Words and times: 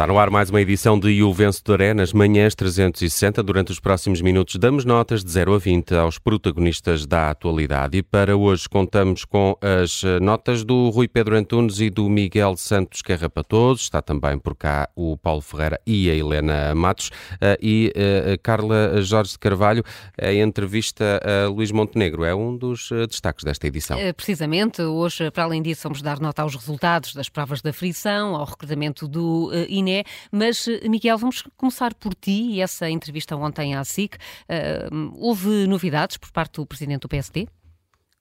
Está 0.00 0.06
no 0.06 0.18
ar 0.18 0.30
mais 0.30 0.48
uma 0.48 0.62
edição 0.62 0.98
de 0.98 1.22
O 1.22 1.30
Vencedor 1.30 1.82
é 1.82 1.92
nas 1.92 2.10
manhãs 2.14 2.54
360. 2.54 3.42
Durante 3.42 3.70
os 3.70 3.78
próximos 3.78 4.22
minutos 4.22 4.56
damos 4.56 4.86
notas 4.86 5.22
de 5.22 5.30
0 5.30 5.52
a 5.52 5.58
20 5.58 5.94
aos 5.94 6.18
protagonistas 6.18 7.04
da 7.04 7.28
atualidade. 7.28 7.98
E 7.98 8.02
para 8.02 8.34
hoje 8.34 8.66
contamos 8.66 9.26
com 9.26 9.58
as 9.60 10.02
notas 10.22 10.64
do 10.64 10.88
Rui 10.88 11.06
Pedro 11.06 11.36
Antunes 11.36 11.80
e 11.80 11.90
do 11.90 12.08
Miguel 12.08 12.56
Santos 12.56 13.02
Carrapatoso. 13.02 13.82
Está 13.82 14.00
também 14.00 14.38
por 14.38 14.56
cá 14.56 14.88
o 14.96 15.18
Paulo 15.18 15.42
Ferreira 15.42 15.78
e 15.86 16.08
a 16.08 16.14
Helena 16.14 16.74
Matos. 16.74 17.10
Eh, 17.38 17.58
e 17.60 17.92
a 17.94 18.30
eh, 18.30 18.36
Carla 18.38 19.02
Jorge 19.02 19.32
de 19.32 19.38
Carvalho, 19.38 19.84
a 20.18 20.32
entrevista 20.32 21.20
a 21.22 21.46
Luís 21.50 21.70
Montenegro 21.70 22.24
é 22.24 22.34
um 22.34 22.56
dos 22.56 22.90
eh, 22.90 23.06
destaques 23.06 23.44
desta 23.44 23.66
edição. 23.66 23.98
Precisamente, 24.16 24.80
hoje, 24.80 25.30
para 25.30 25.44
além 25.44 25.60
disso, 25.60 25.82
vamos 25.82 26.00
dar 26.00 26.18
nota 26.18 26.40
aos 26.40 26.54
resultados 26.54 27.12
das 27.12 27.28
provas 27.28 27.60
da 27.60 27.70
frição, 27.70 28.34
ao 28.34 28.46
recrutamento 28.46 29.06
do 29.06 29.50
INE 29.68 29.89
é. 29.90 30.04
Mas, 30.30 30.66
Miguel, 30.88 31.18
vamos 31.18 31.42
começar 31.56 31.94
por 31.94 32.14
ti 32.14 32.52
e 32.52 32.60
essa 32.60 32.88
entrevista 32.88 33.36
ontem 33.36 33.74
à 33.74 33.84
SIC. 33.84 34.16
Uh, 34.16 35.12
houve 35.16 35.66
novidades 35.66 36.16
por 36.16 36.30
parte 36.30 36.54
do 36.60 36.66
presidente 36.66 37.00
do 37.02 37.08
PSD? 37.08 37.48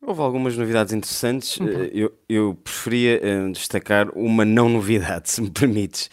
Houve 0.02 0.22
algumas 0.22 0.58
novidades 0.58 0.94
interessantes. 0.94 1.58
Uhum. 1.58 1.68
Eu, 1.92 2.14
eu, 2.28 2.56
preferia 2.56 3.20
uh, 3.22 3.52
destacar 3.52 4.10
uma 4.16 4.46
não 4.46 4.70
novidade, 4.70 5.30
se 5.32 5.42
me 5.42 5.50
permites. 5.50 6.10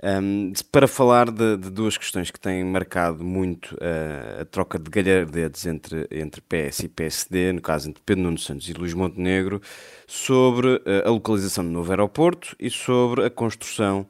Um, 0.00 0.52
para 0.70 0.86
falar 0.86 1.28
de, 1.28 1.56
de, 1.56 1.70
duas 1.70 1.98
questões 1.98 2.30
que 2.30 2.38
têm 2.38 2.62
marcado 2.64 3.24
muito 3.24 3.74
uh, 3.74 4.42
a 4.42 4.44
troca 4.44 4.78
de 4.78 4.88
galhardetes 4.88 5.66
entre, 5.66 6.06
entre 6.12 6.40
PS 6.40 6.84
e 6.84 6.88
PSD, 6.88 7.52
no 7.52 7.60
caso 7.60 7.88
entre 7.88 8.00
Pedro 8.06 8.22
Nuno 8.22 8.38
Santos 8.38 8.68
e 8.68 8.72
Luís 8.72 8.94
Montenegro, 8.94 9.60
sobre 10.06 10.76
uh, 10.76 10.82
a 11.04 11.10
localização 11.10 11.64
do 11.64 11.70
novo 11.70 11.90
aeroporto 11.90 12.54
e 12.60 12.70
sobre 12.70 13.24
a 13.24 13.30
construção 13.30 14.06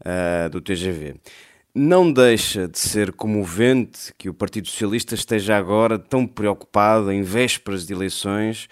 uh, 0.00 0.48
do 0.50 0.60
TGV. 0.60 1.16
Não 1.74 2.12
deixa 2.12 2.66
de 2.66 2.78
ser 2.78 3.12
comovente 3.12 4.12
que 4.16 4.28
o 4.28 4.34
Partido 4.34 4.68
Socialista 4.68 5.14
esteja 5.14 5.56
agora 5.56 5.98
tão 5.98 6.26
preocupado, 6.26 7.12
em 7.12 7.22
vésperas 7.22 7.86
de 7.86 7.92
eleições, 7.92 8.68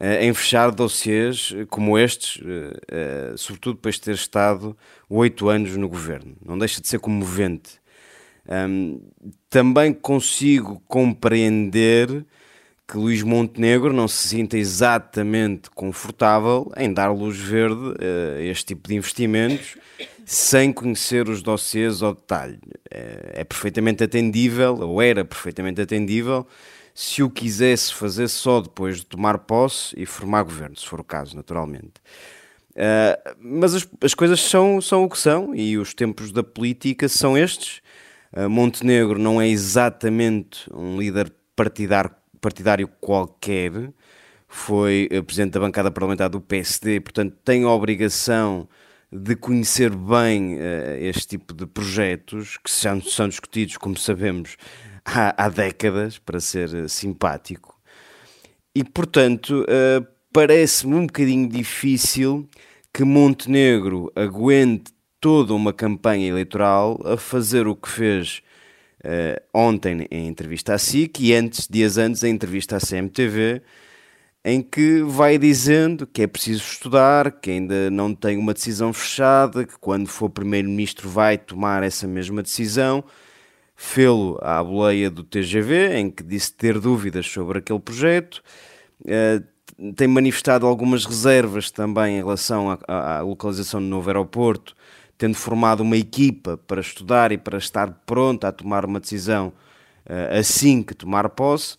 uh, 0.00 0.20
em 0.20 0.32
fechar 0.34 0.70
dossiês 0.70 1.54
como 1.68 1.98
estes, 1.98 2.42
sobretudo 3.36 3.76
depois 3.76 3.96
de 3.96 4.02
ter 4.02 4.14
estado 4.14 4.76
oito 5.08 5.48
anos 5.48 5.76
no 5.76 5.88
governo. 5.88 6.36
Não 6.44 6.58
deixa 6.58 6.80
de 6.80 6.88
ser 6.88 6.98
comovente. 6.98 7.78
Também 9.50 9.92
consigo 9.92 10.82
compreender 10.88 12.24
que 12.90 12.96
Luís 12.96 13.22
Montenegro 13.22 13.92
não 13.92 14.08
se 14.08 14.28
sinta 14.28 14.56
exatamente 14.56 15.68
confortável 15.68 16.72
em 16.74 16.90
dar 16.90 17.12
luz 17.12 17.36
verde 17.36 17.94
a 18.00 18.40
este 18.40 18.68
tipo 18.68 18.88
de 18.88 18.94
investimentos 18.94 19.76
sem 20.30 20.70
conhecer 20.74 21.26
os 21.26 21.40
dossiês 21.40 22.02
ao 22.02 22.14
detalhe. 22.14 22.58
É, 22.90 23.32
é 23.36 23.44
perfeitamente 23.44 24.04
atendível, 24.04 24.76
ou 24.76 25.00
era 25.00 25.24
perfeitamente 25.24 25.80
atendível, 25.80 26.46
se 26.94 27.22
o 27.22 27.30
quisesse 27.30 27.94
fazer 27.94 28.28
só 28.28 28.60
depois 28.60 28.98
de 28.98 29.06
tomar 29.06 29.38
posse 29.38 29.94
e 29.98 30.04
formar 30.04 30.42
governo, 30.42 30.76
se 30.76 30.86
for 30.86 31.00
o 31.00 31.04
caso, 31.04 31.34
naturalmente. 31.34 31.94
Uh, 32.72 33.36
mas 33.40 33.74
as, 33.74 33.88
as, 34.02 34.12
coisas 34.12 34.38
são, 34.40 34.82
são 34.82 35.04
o 35.04 35.08
que 35.08 35.18
são 35.18 35.54
e 35.54 35.78
os 35.78 35.94
tempos 35.94 36.30
da 36.30 36.42
política 36.42 37.08
são 37.08 37.36
estes. 37.36 37.80
Uh, 38.30 38.50
Montenegro 38.50 39.18
não 39.18 39.40
é 39.40 39.48
exatamente 39.48 40.68
um 40.70 40.98
líder 40.98 41.32
partidário 41.56 42.10
partidário 42.38 42.86
qualquer, 43.00 43.72
foi 44.46 45.08
eh, 45.10 45.20
presidente 45.20 45.54
da 45.54 45.60
bancada 45.60 45.90
parlamentar 45.90 46.28
do 46.28 46.40
PSD, 46.40 47.00
portanto 47.00 47.36
tem 47.44 47.64
a 47.64 47.68
obrigação 47.68 48.68
de 49.10 49.34
conhecer 49.34 49.90
bem 49.94 50.56
uh, 50.56 50.96
este 51.00 51.28
tipo 51.28 51.54
de 51.54 51.66
projetos 51.66 52.58
que 52.58 52.70
já 52.70 53.00
são 53.00 53.28
discutidos, 53.28 53.76
como 53.76 53.96
sabemos, 53.96 54.56
há, 55.04 55.44
há 55.44 55.48
décadas, 55.48 56.18
para 56.18 56.40
ser 56.40 56.68
uh, 56.74 56.88
simpático. 56.88 57.78
E, 58.74 58.84
portanto, 58.84 59.62
uh, 59.62 60.06
parece-me 60.32 60.94
um 60.94 61.06
bocadinho 61.06 61.48
difícil 61.48 62.48
que 62.92 63.04
Montenegro 63.04 64.12
aguente 64.14 64.92
toda 65.20 65.54
uma 65.54 65.72
campanha 65.72 66.28
eleitoral 66.28 67.00
a 67.04 67.16
fazer 67.16 67.66
o 67.66 67.74
que 67.74 67.88
fez 67.88 68.42
uh, 69.04 69.40
ontem 69.52 70.06
em 70.10 70.28
entrevista 70.28 70.74
à 70.74 70.78
SIC 70.78 71.20
e 71.20 71.34
antes, 71.34 71.66
dias 71.68 71.98
antes, 71.98 72.22
em 72.22 72.30
entrevista 72.30 72.76
à 72.76 72.80
CMTV, 72.80 73.62
em 74.48 74.62
que 74.62 75.02
vai 75.02 75.36
dizendo 75.36 76.06
que 76.06 76.22
é 76.22 76.26
preciso 76.26 76.62
estudar, 76.62 77.32
que 77.32 77.50
ainda 77.50 77.90
não 77.90 78.14
tem 78.14 78.38
uma 78.38 78.54
decisão 78.54 78.94
fechada, 78.94 79.66
que 79.66 79.78
quando 79.78 80.08
for 80.08 80.30
primeiro-ministro 80.30 81.06
vai 81.06 81.36
tomar 81.36 81.82
essa 81.82 82.06
mesma 82.06 82.42
decisão. 82.42 83.04
Fê-lo 83.76 84.38
à 84.40 84.64
boleia 84.64 85.10
do 85.10 85.22
TGV, 85.22 85.98
em 85.98 86.10
que 86.10 86.22
disse 86.22 86.52
ter 86.54 86.78
dúvidas 86.80 87.26
sobre 87.26 87.58
aquele 87.58 87.78
projeto. 87.78 88.42
Uh, 89.02 89.92
tem 89.94 90.08
manifestado 90.08 90.66
algumas 90.66 91.04
reservas 91.04 91.70
também 91.70 92.14
em 92.14 92.18
relação 92.18 92.78
à, 92.88 93.20
localização 93.20 93.80
do 93.80 93.86
novo 93.86 94.08
aeroporto, 94.08 94.74
tendo 95.18 95.34
formado 95.34 95.80
uma 95.82 95.96
equipa 95.96 96.56
para 96.56 96.80
estudar 96.80 97.32
e 97.32 97.38
para 97.38 97.58
estar 97.58 97.92
pronta 98.06 98.48
a 98.48 98.52
tomar 98.52 98.86
uma 98.86 98.98
decisão 98.98 99.52
uh, 100.06 100.38
assim 100.38 100.82
que 100.82 100.94
tomar 100.94 101.28
posse. 101.28 101.76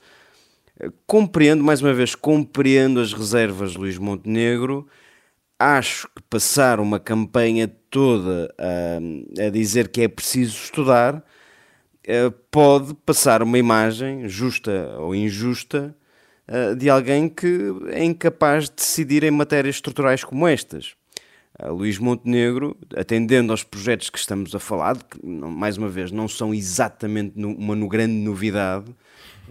Compreendo, 1.06 1.64
mais 1.64 1.82
uma 1.82 1.94
vez, 1.94 2.16
compreendo 2.16 3.00
as 3.00 3.14
reservas 3.14 3.72
de 3.72 3.78
Luís 3.78 3.98
Montenegro. 3.98 4.88
Acho 5.58 6.08
que 6.16 6.22
passar 6.30 6.80
uma 6.80 7.00
campanha 7.00 7.68
toda 7.90 8.54
uh, 8.58 9.46
a 9.46 9.50
dizer 9.50 9.90
que 9.90 10.02
é 10.02 10.08
preciso 10.08 10.56
estudar 10.56 11.24
pode 12.52 12.94
passar 13.06 13.44
uma 13.44 13.58
imagem, 13.58 14.28
justa 14.28 14.96
ou 14.98 15.14
injusta, 15.14 15.96
de 16.78 16.90
alguém 16.90 17.30
que 17.30 17.72
é 17.92 18.04
incapaz 18.04 18.66
de 18.66 18.76
decidir 18.78 19.24
em 19.24 19.32
matérias 19.32 19.76
estruturais 19.76 20.24
como 20.24 20.48
estas. 20.48 20.96
Luís 21.68 21.98
Montenegro, 21.98 22.78
atendendo 22.96 23.52
aos 23.52 23.64
projetos 23.64 24.10
que 24.10 24.18
estamos 24.18 24.56
a 24.56 24.60
falar, 24.60 24.98
que 25.04 25.26
mais 25.26 25.78
uma 25.78 25.90
vez 25.90 26.12
não 26.12 26.28
são 26.28 26.54
exatamente 26.54 27.34
uma 27.38 27.76
grande 27.88 28.14
novidade, 28.14 28.96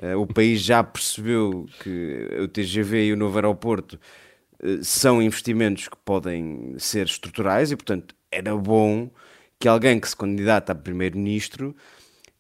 uh, 0.03 0.19
o 0.19 0.27
país 0.27 0.63
já 0.63 0.83
percebeu 0.83 1.67
que 1.83 2.29
o 2.43 2.49
TGV 2.49 3.09
e 3.09 3.13
o 3.13 3.17
novo 3.17 3.37
aeroporto 3.37 3.99
uh, 4.63 4.83
são 4.83 5.21
investimentos 5.21 5.89
que 5.89 5.97
podem 6.03 6.75
ser 6.79 7.07
estruturais 7.07 7.71
e, 7.71 7.77
portanto, 7.77 8.15
era 8.31 8.57
bom 8.57 9.11
que 9.59 9.69
alguém 9.69 10.01
que 10.01 10.09
se 10.09 10.17
candidata 10.17 10.73
a 10.73 10.75
primeiro-ministro 10.75 11.77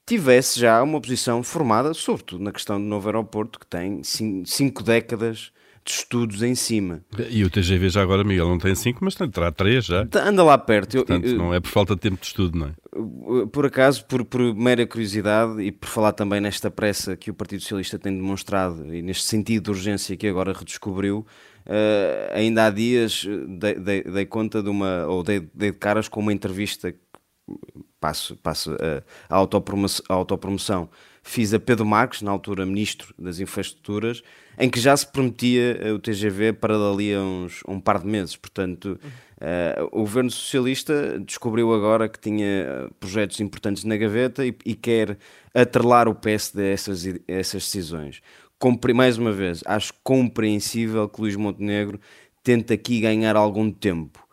tivesse 0.06 0.58
já 0.58 0.82
uma 0.82 1.00
posição 1.00 1.42
formada, 1.42 1.92
sobretudo 1.92 2.42
na 2.42 2.52
questão 2.52 2.80
do 2.80 2.86
novo 2.86 3.08
aeroporto, 3.08 3.58
que 3.58 3.66
tem 3.66 4.00
cinco 4.02 4.82
décadas 4.82 5.52
de 5.88 5.94
estudos 5.94 6.42
em 6.42 6.54
cima. 6.54 7.00
E 7.30 7.42
o 7.42 7.48
TGV 7.48 7.88
já 7.88 8.02
agora, 8.02 8.22
Miguel, 8.22 8.46
não 8.46 8.58
tem 8.58 8.74
5, 8.74 8.98
mas 9.02 9.14
terá 9.14 9.50
3 9.50 9.84
já. 9.84 10.06
Anda 10.22 10.44
lá 10.44 10.58
perto. 10.58 10.98
Portanto, 10.98 11.24
eu, 11.24 11.32
eu, 11.32 11.38
não 11.38 11.54
é 11.54 11.60
por 11.60 11.70
falta 11.70 11.94
de 11.94 12.02
tempo 12.02 12.20
de 12.20 12.26
estudo, 12.26 12.58
não 12.58 12.66
é? 12.66 13.46
Por 13.46 13.64
acaso, 13.64 14.04
por, 14.04 14.22
por 14.24 14.54
mera 14.54 14.86
curiosidade 14.86 15.62
e 15.62 15.72
por 15.72 15.88
falar 15.88 16.12
também 16.12 16.40
nesta 16.42 16.70
pressa 16.70 17.16
que 17.16 17.30
o 17.30 17.34
Partido 17.34 17.62
Socialista 17.62 17.98
tem 17.98 18.14
demonstrado 18.14 18.94
e 18.94 19.00
neste 19.00 19.24
sentido 19.24 19.64
de 19.64 19.70
urgência 19.70 20.16
que 20.16 20.26
agora 20.26 20.52
redescobriu, 20.52 21.26
uh, 21.66 22.34
ainda 22.34 22.66
há 22.66 22.70
dias 22.70 23.24
dei, 23.58 23.74
dei, 23.74 24.02
dei, 24.02 24.26
conta 24.26 24.62
de 24.62 24.68
uma, 24.68 25.06
ou 25.06 25.22
dei, 25.22 25.48
dei 25.54 25.72
de 25.72 25.78
caras 25.78 26.06
com 26.06 26.20
uma 26.20 26.32
entrevista, 26.32 26.94
passo, 27.98 28.36
passo 28.36 28.72
uh, 28.72 29.02
a 29.28 29.36
autopromoção, 29.36 30.04
a 30.08 30.14
autopromoção 30.14 30.90
fiz 31.28 31.52
a 31.52 31.60
Pedro 31.60 31.84
Marques, 31.84 32.22
na 32.22 32.30
altura 32.30 32.64
Ministro 32.64 33.14
das 33.18 33.38
Infraestruturas, 33.38 34.22
em 34.58 34.70
que 34.70 34.80
já 34.80 34.96
se 34.96 35.06
prometia 35.06 35.78
eh, 35.78 35.92
o 35.92 35.98
TGV 35.98 36.54
para 36.54 36.78
dali 36.78 37.12
a 37.12 37.20
uns, 37.20 37.60
um 37.68 37.78
par 37.78 37.98
de 37.98 38.06
meses. 38.06 38.34
Portanto, 38.34 38.98
uh, 39.36 39.84
o 39.92 40.00
governo 40.00 40.30
socialista 40.30 41.18
descobriu 41.20 41.72
agora 41.74 42.08
que 42.08 42.18
tinha 42.18 42.46
eh, 42.46 42.88
projetos 42.98 43.38
importantes 43.40 43.84
na 43.84 43.96
gaveta 43.96 44.44
e, 44.44 44.56
e 44.64 44.74
quer 44.74 45.18
atrelar 45.54 46.08
o 46.08 46.14
PSD 46.14 46.62
a 46.62 46.72
essas, 46.72 47.06
a 47.06 47.10
essas 47.28 47.62
decisões. 47.64 48.22
Compre, 48.58 48.94
mais 48.94 49.18
uma 49.18 49.30
vez, 49.30 49.62
acho 49.66 49.92
compreensível 50.02 51.08
que 51.10 51.20
Luís 51.20 51.36
Montenegro 51.36 52.00
tente 52.42 52.72
aqui 52.72 53.00
ganhar 53.00 53.36
algum 53.36 53.70
tempo. 53.70 54.26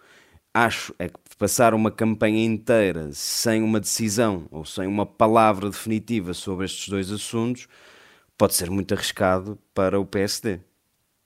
Acho 0.54 0.96
é 0.98 1.10
que 1.10 1.20
passar 1.38 1.74
uma 1.74 1.92
campanha 1.92 2.44
inteira 2.44 3.10
sem 3.12 3.62
uma 3.62 3.80
decisão 3.80 4.48
ou 4.52 4.66
sem 4.66 4.88
uma 4.88 5.06
palavra 5.06 5.70
definitiva 5.70 6.34
sobre 6.34 6.66
estes 6.66 6.90
dois 6.90 7.12
assuntos 7.12 7.68
pode 8.38 8.54
ser 8.54 8.70
muito 8.70 8.94
arriscado 8.94 9.58
para 9.74 10.00
o 10.00 10.06
PSD. 10.06 10.60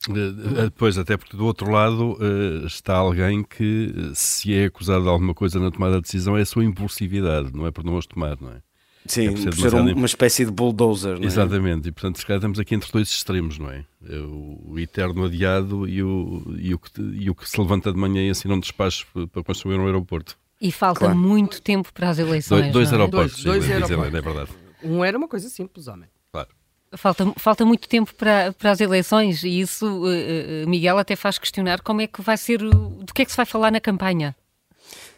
Depois, 0.07 0.97
até 0.97 1.17
porque 1.17 1.35
do 1.35 1.45
outro 1.45 1.69
lado 1.69 2.17
eh, 2.21 2.65
está 2.65 2.95
alguém 2.95 3.43
que, 3.43 4.11
se 4.15 4.53
é 4.53 4.65
acusado 4.65 5.03
de 5.03 5.09
alguma 5.09 5.33
coisa 5.33 5.59
na 5.59 5.69
tomada 5.69 5.95
de 5.95 6.03
decisão, 6.03 6.37
é 6.37 6.41
a 6.41 6.45
sua 6.45 6.63
impulsividade, 6.63 7.51
não 7.53 7.67
é 7.67 7.71
por 7.71 7.83
não 7.83 7.97
as 7.97 8.05
tomar, 8.05 8.39
não 8.39 8.51
é? 8.51 8.61
Sim, 9.05 9.27
é 9.27 9.31
por 9.31 9.53
ser, 9.55 9.73
um, 9.73 9.93
uma 9.93 10.05
espécie 10.05 10.45
de 10.45 10.51
bulldozer, 10.51 11.15
não 11.15 11.23
é? 11.23 11.25
Exatamente, 11.25 11.89
e 11.89 11.91
portanto, 11.91 12.19
se 12.19 12.25
calhar 12.25 12.37
estamos 12.37 12.59
aqui 12.59 12.75
entre 12.75 12.91
dois 12.91 13.09
extremos, 13.09 13.57
não 13.57 13.69
é? 13.69 13.85
é 14.07 14.17
o, 14.19 14.77
eterno 14.77 15.25
adiado 15.25 15.87
e 15.87 16.03
o, 16.03 16.43
e, 16.57 16.73
o 16.73 16.79
que, 16.79 17.01
e 17.01 17.29
o 17.29 17.35
que 17.35 17.49
se 17.49 17.59
levanta 17.59 17.91
de 17.91 17.97
manhã 17.97 18.21
e 18.21 18.29
assim 18.29 18.47
não 18.47 18.59
despacho 18.59 19.07
para 19.31 19.43
construir 19.43 19.79
um 19.79 19.85
aeroporto. 19.85 20.37
E 20.61 20.71
falta 20.71 20.99
claro. 21.01 21.17
muito 21.17 21.61
tempo 21.61 21.91
para 21.93 22.09
as 22.09 22.19
eleições. 22.19 22.67
Do, 22.67 22.73
dois 22.73 22.89
é? 22.89 22.95
aeroportos, 22.95 23.43
dois, 23.43 23.65
dois 23.65 23.71
aeroportos. 23.71 24.13
é 24.13 24.21
verdade. 24.21 24.49
Um 24.83 25.03
era 25.03 25.17
uma 25.17 25.27
coisa 25.27 25.47
simples, 25.49 25.87
homem. 25.87 26.09
Claro. 26.31 26.49
Falta, 26.95 27.33
falta 27.37 27.65
muito 27.65 27.87
tempo 27.87 28.13
para, 28.13 28.51
para 28.53 28.71
as 28.71 28.81
eleições 28.81 29.43
e 29.43 29.59
isso, 29.59 29.85
uh, 29.85 30.67
Miguel, 30.67 30.97
até 30.97 31.15
faz 31.15 31.37
questionar 31.37 31.81
como 31.81 32.01
é 32.01 32.07
que 32.07 32.21
vai 32.21 32.37
ser, 32.37 32.59
do 32.59 33.13
que 33.13 33.21
é 33.21 33.25
que 33.25 33.31
se 33.31 33.37
vai 33.37 33.45
falar 33.45 33.71
na 33.71 33.79
campanha. 33.79 34.35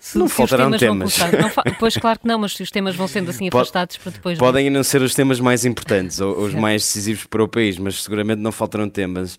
Se, 0.02 0.18
não 0.18 0.28
se 0.28 0.34
faltarão 0.34 0.72
temas. 0.72 1.16
Não 1.20 1.50
fa... 1.52 1.64
Pois 1.78 1.96
claro 1.96 2.20
que 2.20 2.28
não, 2.28 2.40
mas 2.40 2.54
se 2.54 2.64
os 2.64 2.72
temas 2.72 2.96
vão 2.96 3.08
sendo 3.08 3.30
assim 3.30 3.50
afastados 3.50 3.98
para 3.98 4.12
depois. 4.12 4.40
Podem 4.40 4.68
não 4.72 4.84
ser 4.84 5.00
os 5.04 5.14
temas 5.14 5.40
mais 5.40 5.64
importantes 5.64 6.20
ou, 6.20 6.40
ou 6.40 6.46
os 6.46 6.56
mais 6.56 6.82
decisivos 6.82 7.26
para 7.26 7.44
o 7.44 7.48
país, 7.48 7.78
mas 7.78 8.02
seguramente 8.02 8.40
não 8.40 8.52
faltarão 8.52 8.90
temas. 8.90 9.38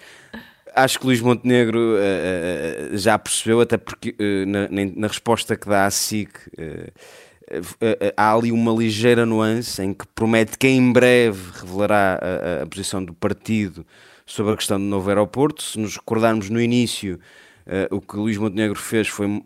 Acho 0.72 1.00
que 1.00 1.06
Luís 1.06 1.20
Montenegro 1.20 1.78
uh, 1.78 2.94
uh, 2.94 2.96
já 2.96 3.18
percebeu, 3.18 3.60
até 3.60 3.76
porque 3.76 4.10
uh, 4.10 4.46
na, 4.46 4.68
na, 4.94 5.08
resposta 5.08 5.56
que 5.56 5.68
dá 5.68 5.84
à 5.84 5.90
SIC 5.90 6.30
há 8.16 8.32
ali 8.32 8.52
uma 8.52 8.72
ligeira 8.72 9.26
nuance 9.26 9.82
em 9.82 9.92
que 9.92 10.06
promete 10.14 10.56
que 10.56 10.68
em 10.68 10.92
breve 10.92 11.40
revelará 11.60 12.20
a, 12.22 12.62
a, 12.62 12.66
posição 12.66 13.04
do 13.04 13.12
partido 13.12 13.84
sobre 14.24 14.52
a 14.52 14.56
questão 14.56 14.78
do 14.78 14.84
novo 14.84 15.08
aeroporto. 15.08 15.60
Se 15.60 15.78
nos 15.78 15.96
recordarmos 15.96 16.48
no 16.48 16.60
início, 16.60 17.18
uh, 17.66 17.94
o 17.94 18.00
que 18.00 18.16
Luís 18.16 18.36
Montenegro 18.36 18.78
fez 18.78 19.08
foi 19.08 19.26
uh, 19.26 19.42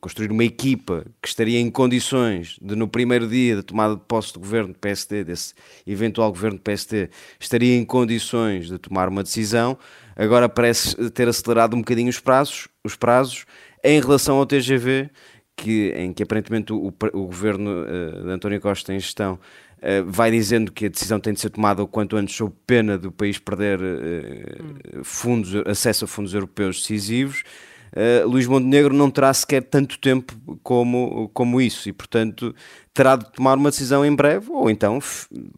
construir 0.00 0.30
uma 0.30 0.44
equipa 0.44 1.04
que 1.20 1.28
estaria 1.28 1.60
em 1.60 1.70
condições 1.70 2.56
de, 2.60 2.74
no 2.74 2.88
primeiro 2.88 3.28
dia 3.28 3.56
da 3.56 3.62
tomada 3.62 3.94
de 3.94 4.02
posse 4.02 4.32
do 4.32 4.40
governo 4.40 4.72
do 4.72 4.78
PSD, 4.78 5.24
desse 5.24 5.54
eventual 5.86 6.30
governo 6.30 6.58
do 6.58 6.62
PSD, 6.62 7.10
estaria 7.38 7.76
em 7.76 7.84
condições 7.84 8.68
de 8.68 8.78
tomar 8.78 9.08
uma 9.08 9.22
decisão. 9.22 9.78
Agora 10.16 10.48
parece 10.48 11.10
ter 11.10 11.28
acelerado 11.28 11.74
um 11.74 11.80
bocadinho 11.80 12.08
os 12.08 12.20
prazos, 12.20 12.68
os 12.84 12.96
prazos 12.96 13.44
em 13.82 14.00
relação 14.00 14.36
ao 14.36 14.46
TGV 14.46 15.10
que, 15.56 15.92
em 15.96 16.12
que 16.12 16.22
aparentemente 16.22 16.72
o, 16.72 16.92
o 17.12 17.26
governo 17.26 17.70
uh, 17.82 18.24
de 18.24 18.30
António 18.30 18.60
Costa 18.60 18.92
em 18.92 18.98
gestão 18.98 19.38
vai 20.06 20.30
dizendo 20.30 20.72
que 20.72 20.86
a 20.86 20.88
decisão 20.88 21.20
tem 21.20 21.32
de 21.32 21.40
ser 21.40 21.50
tomada 21.50 21.82
o 21.82 21.86
quanto 21.86 22.16
antes 22.16 22.34
sob 22.34 22.54
pena 22.66 22.96
do 22.96 23.12
país 23.12 23.38
perder 23.38 23.80
uh, 23.80 25.04
fundos, 25.04 25.54
acesso 25.66 26.04
a 26.04 26.08
fundos 26.08 26.32
europeus 26.32 26.80
decisivos. 26.80 27.42
Uh, 27.92 28.26
Luís 28.26 28.46
Montenegro 28.46 28.92
não 28.92 29.08
terá 29.08 29.32
sequer 29.32 29.62
tanto 29.62 29.98
tempo 29.98 30.34
como, 30.64 31.30
como 31.32 31.60
isso 31.60 31.88
e, 31.88 31.92
portanto, 31.92 32.52
terá 32.92 33.14
de 33.14 33.30
tomar 33.32 33.56
uma 33.56 33.70
decisão 33.70 34.04
em 34.04 34.12
breve 34.12 34.50
ou 34.50 34.68
então 34.68 34.98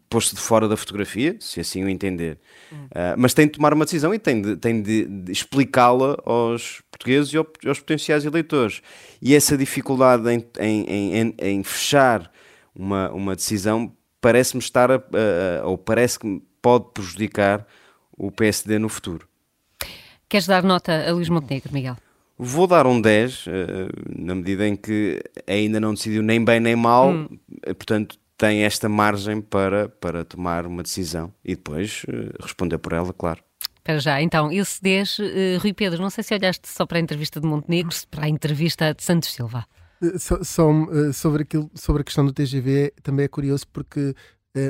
pôr-se 0.07 0.35
de 0.35 0.41
fora 0.41 0.67
da 0.67 0.77
fotografia, 0.77 1.35
se 1.39 1.59
assim 1.59 1.83
o 1.83 1.89
entender. 1.89 2.37
Uh, 2.71 3.17
mas 3.17 3.33
tem 3.33 3.47
de 3.47 3.53
tomar 3.53 3.73
uma 3.73 3.85
decisão 3.85 4.13
e 4.13 4.19
tem 4.19 4.39
de, 4.39 4.55
tem 4.55 4.81
de, 4.83 5.05
de 5.05 5.31
explicá-la 5.31 6.15
aos 6.25 6.83
portugueses 6.91 7.33
e 7.33 7.37
aos 7.67 7.79
potenciais 7.79 8.23
eleitores. 8.23 8.81
E 9.19 9.33
essa 9.33 9.57
dificuldade 9.57 10.29
em, 10.29 10.45
em, 10.59 11.15
em, 11.15 11.35
em 11.39 11.63
fechar 11.63 12.31
uma, 12.75 13.09
uma 13.11 13.35
decisão 13.35 13.91
parece-me 14.27 14.61
estar, 14.61 14.91
a, 14.91 14.95
a, 14.95 15.65
ou 15.65 15.77
parece 15.77 16.19
que 16.19 16.41
pode 16.61 16.91
prejudicar 16.93 17.65
o 18.11 18.29
PSD 18.29 18.77
no 18.77 18.89
futuro. 18.89 19.25
Queres 20.27 20.45
dar 20.45 20.63
nota 20.63 21.07
a 21.07 21.13
Luís 21.13 21.29
Montenegro, 21.29 21.71
Miguel? 21.71 21.95
Vou 22.37 22.67
dar 22.67 22.85
um 22.85 22.99
10, 22.99 23.47
uh, 23.47 23.49
eh, 23.49 23.87
na 24.17 24.35
medida 24.35 24.67
em 24.67 24.75
que 24.75 25.23
ainda 25.47 25.79
não 25.79 25.93
decidiu 25.93 26.21
nem 26.21 26.43
bem 26.43 26.59
nem 26.59 26.75
mal, 26.75 27.11
hum. 27.11 27.39
Eh, 27.63 27.73
portanto 27.73 28.19
tem 28.37 28.63
esta 28.63 28.89
margem 28.89 29.39
para, 29.41 29.87
para 29.87 30.25
tomar 30.25 30.67
uma 30.67 30.83
decisão 30.83 31.33
e 31.43 31.55
depois 31.55 32.03
uh, 32.03 32.43
responder 32.43 32.77
por 32.79 32.91
ela, 32.91 33.13
claro. 33.13 33.41
Para 33.81 33.97
já, 33.97 34.21
então, 34.21 34.51
esse 34.51 34.83
10, 34.83 35.19
uh, 35.19 35.23
Rui 35.61 35.73
Pedro, 35.73 36.01
não 36.01 36.09
sei 36.09 36.23
se 36.23 36.33
olhaste 36.33 36.67
só 36.67 36.85
para 36.85 36.97
a 36.97 37.01
entrevista 37.01 37.39
de 37.39 37.47
Montenegro, 37.47 37.93
se 37.93 38.05
para 38.05 38.25
a 38.25 38.29
entrevista 38.29 38.93
de 38.93 39.01
Santos 39.01 39.33
Silva. 39.33 39.65
So, 40.19 40.43
só, 40.43 40.71
sobre, 41.13 41.43
aquilo, 41.43 41.71
sobre 41.73 42.01
a 42.01 42.05
questão 42.05 42.25
do 42.25 42.33
TGV, 42.33 42.93
também 43.01 43.25
é 43.25 43.27
curioso 43.27 43.67
porque 43.67 44.13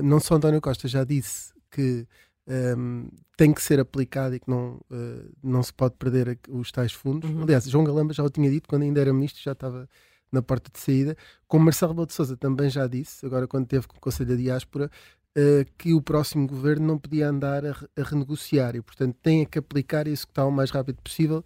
não 0.03 0.19
só 0.19 0.35
António 0.35 0.59
Costa 0.59 0.87
já 0.87 1.03
disse 1.03 1.53
que 1.71 2.07
um, 2.47 3.09
tem 3.35 3.53
que 3.53 3.61
ser 3.61 3.79
aplicado 3.79 4.35
e 4.35 4.39
que 4.39 4.49
não, 4.49 4.79
uh, 4.89 5.31
não 5.43 5.61
se 5.61 5.73
pode 5.73 5.95
perder 5.95 6.39
os 6.49 6.71
tais 6.71 6.93
fundos. 6.93 7.29
Uhum. 7.29 7.43
Aliás, 7.43 7.65
João 7.65 7.83
Galamba 7.83 8.13
já 8.13 8.23
o 8.23 8.29
tinha 8.29 8.49
dito 8.49 8.67
quando 8.69 8.83
ainda 8.83 9.01
era 9.01 9.13
ministro, 9.13 9.41
já 9.43 9.51
estava 9.51 9.87
na 10.31 10.41
porta 10.41 10.71
de 10.73 10.79
saída. 10.79 11.15
Como 11.47 11.65
Marcelo 11.65 11.91
Rebelo 11.91 12.07
de 12.07 12.13
Sousa 12.13 12.37
também 12.37 12.69
já 12.69 12.87
disse, 12.87 13.25
agora 13.25 13.47
quando 13.47 13.67
teve 13.67 13.87
com 13.87 13.97
o 13.97 13.99
Conselho 13.99 14.29
da 14.29 14.35
Diáspora, 14.35 14.89
uh, 15.37 15.65
que 15.77 15.93
o 15.93 16.01
próximo 16.01 16.47
governo 16.47 16.87
não 16.87 16.97
podia 16.97 17.29
andar 17.29 17.65
a, 17.65 17.71
a, 17.71 18.03
renegociar 18.03 18.75
e, 18.75 18.81
portanto, 18.81 19.15
tem 19.21 19.45
que 19.45 19.59
aplicar 19.59 20.07
e 20.07 20.11
executar 20.11 20.47
o 20.47 20.51
mais 20.51 20.71
rápido 20.71 21.01
possível. 21.01 21.43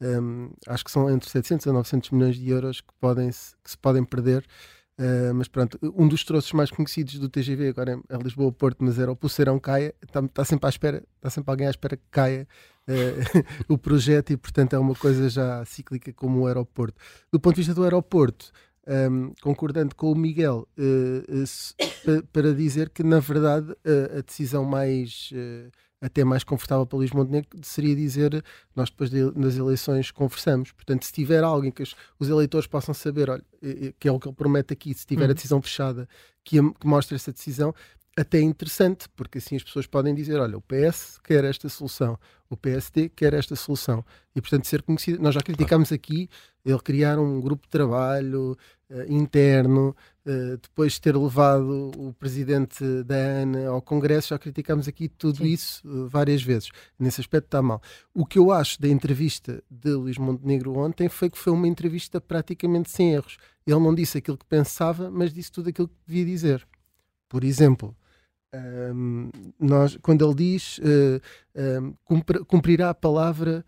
Um, 0.00 0.50
acho 0.66 0.84
que 0.84 0.90
são 0.90 1.08
entre 1.08 1.30
700 1.30 1.66
a 1.68 1.72
900 1.72 2.10
milhões 2.10 2.36
de 2.36 2.50
euros 2.50 2.80
que, 2.80 2.92
podem, 3.00 3.30
que 3.30 3.70
se 3.70 3.78
podem 3.78 4.04
perder 4.04 4.44
Uh, 4.96 5.34
mas 5.34 5.48
pronto, 5.48 5.76
um 5.96 6.06
dos 6.06 6.22
troços 6.24 6.52
mais 6.52 6.70
conhecidos 6.70 7.18
do 7.18 7.28
TGV 7.28 7.68
agora 7.68 8.00
é, 8.08 8.16
Lisboa-Porto, 8.16 8.84
mas 8.84 8.96
era 8.96 9.10
o 9.10 9.16
Pulseirão 9.16 9.58
Caia, 9.58 9.92
está 10.00 10.22
tá 10.28 10.44
sempre 10.44 10.66
à 10.66 10.68
espera, 10.68 11.02
está 11.16 11.30
sempre 11.30 11.50
alguém 11.50 11.66
à 11.66 11.70
espera 11.70 11.96
que 11.96 12.04
caia 12.12 12.46
uh, 12.88 13.44
o 13.68 13.76
projeto 13.76 14.32
e 14.32 14.36
portanto 14.36 14.74
é 14.74 14.78
uma 14.78 14.94
coisa 14.94 15.28
já 15.28 15.64
cíclica 15.64 16.12
como 16.12 16.42
o 16.42 16.46
aeroporto. 16.46 16.96
Do 17.32 17.40
ponto 17.40 17.56
de 17.56 17.62
vista 17.62 17.74
do 17.74 17.82
aeroporto, 17.82 18.52
um, 18.86 19.32
concordando 19.42 19.96
com 19.96 20.12
o 20.12 20.14
Miguel, 20.14 20.68
uh, 20.78 22.24
para 22.32 22.54
dizer 22.54 22.90
que 22.90 23.02
na 23.02 23.18
verdade 23.18 23.74
a 24.16 24.20
decisão 24.20 24.64
mais 24.64 25.32
até 26.04 26.22
mais 26.22 26.44
confortável 26.44 26.84
para 26.84 26.98
Luís 26.98 27.12
Montenegro 27.12 27.48
seria 27.62 27.96
dizer 27.96 28.44
nós 28.76 28.90
depois 28.90 29.08
de, 29.08 29.30
das 29.32 29.56
eleições 29.56 30.10
conversamos. 30.10 30.70
Portanto, 30.70 31.04
se 31.06 31.12
tiver 31.12 31.42
alguém 31.42 31.70
que 31.70 31.82
os, 31.82 31.96
os, 32.18 32.28
eleitores 32.28 32.66
possam 32.66 32.92
saber, 32.92 33.30
olha, 33.30 33.44
que 33.98 34.06
é 34.06 34.12
o 34.12 34.20
que 34.20 34.28
ele 34.28 34.36
promete 34.36 34.74
aqui, 34.74 34.92
se 34.92 35.06
tiver 35.06 35.24
uhum. 35.24 35.30
a 35.30 35.34
decisão 35.34 35.62
fechada 35.62 36.06
que, 36.44 36.58
que 36.60 36.86
mostre 36.86 37.14
essa 37.16 37.32
decisão, 37.32 37.74
até 38.16 38.38
é 38.38 38.42
interessante, 38.42 39.08
porque 39.16 39.38
assim 39.38 39.56
as 39.56 39.62
pessoas 39.62 39.86
podem 39.86 40.14
dizer: 40.14 40.38
olha, 40.38 40.56
o 40.56 40.60
PS 40.60 41.18
quer 41.24 41.42
esta 41.44 41.68
solução, 41.68 42.18
o 42.48 42.56
PSD 42.56 43.08
quer 43.08 43.32
esta 43.34 43.56
solução. 43.56 44.04
E, 44.36 44.40
portanto, 44.40 44.66
ser 44.66 44.82
conhecido. 44.82 45.22
Nós 45.22 45.34
já 45.34 45.40
criticámos 45.40 45.90
aqui 45.90 46.28
ele 46.64 46.78
criar 46.80 47.18
um 47.18 47.40
grupo 47.40 47.64
de 47.64 47.70
trabalho 47.70 48.56
uh, 48.90 49.12
interno, 49.12 49.96
uh, 50.26 50.56
depois 50.60 50.94
de 50.94 51.00
ter 51.00 51.16
levado 51.16 51.90
o 51.96 52.12
presidente 52.14 52.84
da 53.04 53.16
ANA 53.16 53.68
ao 53.68 53.82
Congresso, 53.82 54.28
já 54.28 54.38
criticámos 54.38 54.88
aqui 54.88 55.08
tudo 55.08 55.38
Sim. 55.38 55.46
isso 55.46 55.88
uh, 55.88 56.08
várias 56.08 56.42
vezes. 56.42 56.70
Nesse 56.98 57.20
aspecto 57.20 57.46
está 57.46 57.62
mal. 57.62 57.80
O 58.12 58.24
que 58.24 58.38
eu 58.38 58.50
acho 58.50 58.80
da 58.80 58.88
entrevista 58.88 59.62
de 59.70 59.90
Luís 59.90 60.18
Montenegro 60.18 60.76
ontem 60.76 61.08
foi 61.08 61.30
que 61.30 61.38
foi 61.38 61.52
uma 61.52 61.68
entrevista 61.68 62.20
praticamente 62.20 62.90
sem 62.90 63.12
erros. 63.12 63.36
Ele 63.66 63.80
não 63.80 63.94
disse 63.94 64.18
aquilo 64.18 64.38
que 64.38 64.46
pensava, 64.46 65.10
mas 65.10 65.32
disse 65.32 65.50
tudo 65.50 65.68
aquilo 65.68 65.88
que 65.88 65.94
devia 66.06 66.24
dizer. 66.24 66.66
Por 67.28 67.44
exemplo, 67.44 67.96
um, 68.54 69.30
nós, 69.58 69.96
quando 70.02 70.24
ele 70.24 70.34
diz 70.34 70.78
uh, 70.78 71.20
um, 72.10 72.20
cumprirá 72.44 72.90
a 72.90 72.94
palavra 72.94 73.64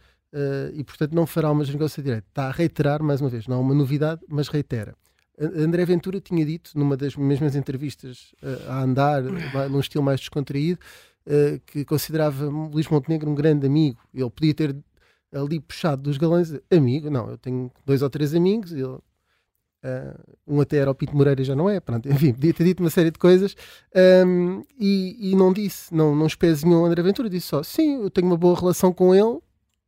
e, 0.75 0.85
portanto, 0.85 1.15
não 1.15 1.27
fará 1.27 1.51
uma 1.51 1.65
negócio 1.65 2.03
direito, 2.03 2.27
está 2.29 2.49
a 2.49 2.51
reiterar 2.51 3.03
mais 3.03 3.23
uma 3.23 3.31
vez, 3.31 3.47
não 3.47 3.57
é 3.57 3.61
uma 3.61 3.75
novidade, 3.75 4.21
mas 4.29 4.49
reitera. 4.49 4.95
André 5.38 5.85
Ventura 5.85 6.21
tinha 6.21 6.45
dito, 6.45 6.71
numa 6.75 6.97
das 6.97 7.14
mesmas 7.16 7.55
entrevistas 7.55 8.33
uh, 8.43 8.71
a 8.71 8.83
andar, 8.83 9.23
num 9.71 9.81
estilo 9.81 10.05
mais 10.05 10.21
descontraído, 10.21 10.78
que 11.66 11.85
considerava 11.85 12.47
Luís 12.47 12.87
Montenegro 12.87 13.28
um 13.28 13.35
grande 13.35 13.66
amigo. 13.66 13.99
Ele 14.14 14.31
podia 14.31 14.55
ter 14.55 14.76
ali 15.35 15.59
puxado 15.59 16.02
dos 16.02 16.16
galões, 16.16 16.55
amigo, 16.71 17.11
não, 17.11 17.28
eu 17.28 17.37
tenho 17.37 17.71
dois 17.85 18.00
ou 18.00 18.09
três 18.09 18.33
amigos, 18.33 18.73
ele 18.73 18.99
Uh, 19.87 20.37
um 20.49 20.61
até 20.61 20.78
era 20.78 20.90
o 20.90 20.95
Pito 20.95 21.14
Moreira 21.14 21.45
já 21.45 21.55
não 21.55 21.71
é, 21.71 21.78
pronto, 21.78 22.09
enfim, 22.11 22.33
podia 22.33 22.52
ter 22.52 22.64
dito 22.64 22.83
uma 22.83 22.90
série 22.90 23.11
de 23.12 23.19
coisas 23.21 23.55
um, 24.26 24.62
e, 24.81 25.31
e, 25.31 25.37
não 25.37 25.52
disse, 25.52 25.95
não, 25.95 26.16
não 26.16 26.26
espezinhou 26.26 26.85
André 26.85 27.02
Ventura, 27.02 27.31
disse 27.31 27.49
só, 27.49 27.62
sim, 27.62 28.02
eu 28.02 28.11
tenho 28.11 28.26
uma 28.26 28.37
boa 28.37 28.59
relação 28.59 28.93
com 28.93 29.14
ele, 29.14 29.38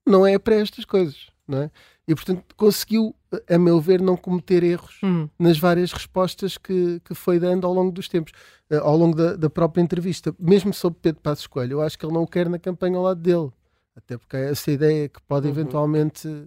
não 0.07 0.25
é 0.25 0.38
para 0.38 0.55
estas 0.55 0.85
coisas, 0.85 1.28
não 1.49 1.62
é? 1.62 1.71
E 2.09 2.15
portanto 2.15 2.43
conseguiu, 2.57 3.15
a 3.47 3.59
meu 3.59 3.79
ver, 3.81 4.00
não 4.00 4.17
cometer 4.17 4.65
erros 4.65 4.99
uhum. 5.03 5.29
nas 5.38 5.59
várias 5.59 5.93
respostas 5.93 6.57
que, 6.57 7.00
que 7.05 7.15
foi 7.15 7.38
dando 7.38 7.67
ao 7.67 7.75
longo 7.75 7.93
dos 7.93 8.09
tempos, 8.09 8.33
uh, 8.71 8.79
ao 8.79 8.97
longo 8.97 9.15
da, 9.15 9.37
da, 9.37 9.50
própria 9.50 9.83
entrevista, 9.83 10.35
mesmo 10.38 10.73
sobre 10.73 10.99
Pedro 11.03 11.21
Passos 11.21 11.47
Coelho, 11.47 11.75
eu 11.75 11.83
acho 11.83 11.99
que 11.99 12.07
ele 12.07 12.15
não 12.15 12.23
o 12.23 12.27
quer 12.27 12.49
na 12.49 12.59
campanha 12.59 12.97
ao 12.97 13.03
lado 13.03 13.21
dele, 13.21 13.50
até 13.95 14.17
porque 14.17 14.38
é 14.38 14.50
essa 14.50 14.71
ideia 14.71 15.07
que 15.07 15.21
pode 15.21 15.47
uhum. 15.47 15.53
eventualmente 15.53 16.47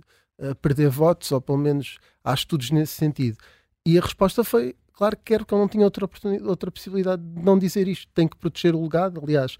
perder 0.60 0.90
votos, 0.90 1.32
ou 1.32 1.40
pelo 1.40 1.60
menos 1.60 2.00
há 2.24 2.34
estudos 2.34 2.72
nesse 2.72 2.94
sentido. 2.94 3.38
E 3.86 3.98
a 3.98 4.02
resposta 4.02 4.44
foi, 4.44 4.76
claro 4.94 5.16
que 5.16 5.24
quero 5.26 5.46
que 5.46 5.54
ele 5.54 5.62
não 5.62 5.68
tinha 5.68 5.86
outra, 5.86 6.10
outra 6.44 6.72
possibilidade 6.72 7.22
de 7.22 7.44
não 7.44 7.60
dizer 7.60 7.88
isto, 7.88 8.12
tem 8.14 8.28
que 8.28 8.38
proteger 8.38 8.74
o 8.74 8.82
legado, 8.82 9.22
aliás, 9.24 9.58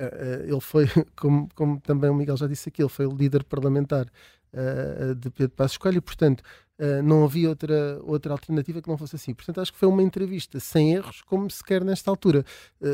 uh, 0.00 0.04
uh, 0.04 0.42
ele 0.44 0.60
foi, 0.60 0.86
como, 1.16 1.48
como, 1.54 1.80
também 1.80 2.10
o 2.10 2.14
Miguel 2.14 2.36
já 2.36 2.46
disse 2.46 2.68
aqui, 2.68 2.82
ele 2.82 2.88
foi 2.88 3.06
o 3.06 3.14
líder 3.14 3.44
parlamentar 3.44 4.06
uh, 4.56 5.14
de 5.14 5.30
Pedro 5.30 5.54
Passos 5.54 5.76
Coelho 5.76 5.98
e, 5.98 6.00
portanto, 6.00 6.42
não 7.02 7.24
havia 7.24 7.48
outra, 7.48 7.98
outra 8.02 8.32
alternativa 8.32 8.82
que 8.82 8.88
não 8.88 8.98
fosse 8.98 9.16
assim. 9.16 9.32
Portanto, 9.32 9.62
acho 9.62 9.72
que 9.72 9.78
foi 9.78 9.88
uma 9.88 10.02
entrevista 10.02 10.60
sem 10.60 10.92
erros, 10.92 11.22
como 11.22 11.50
se 11.50 11.64
quer 11.64 11.82
nesta 11.82 12.10
altura. 12.10 12.44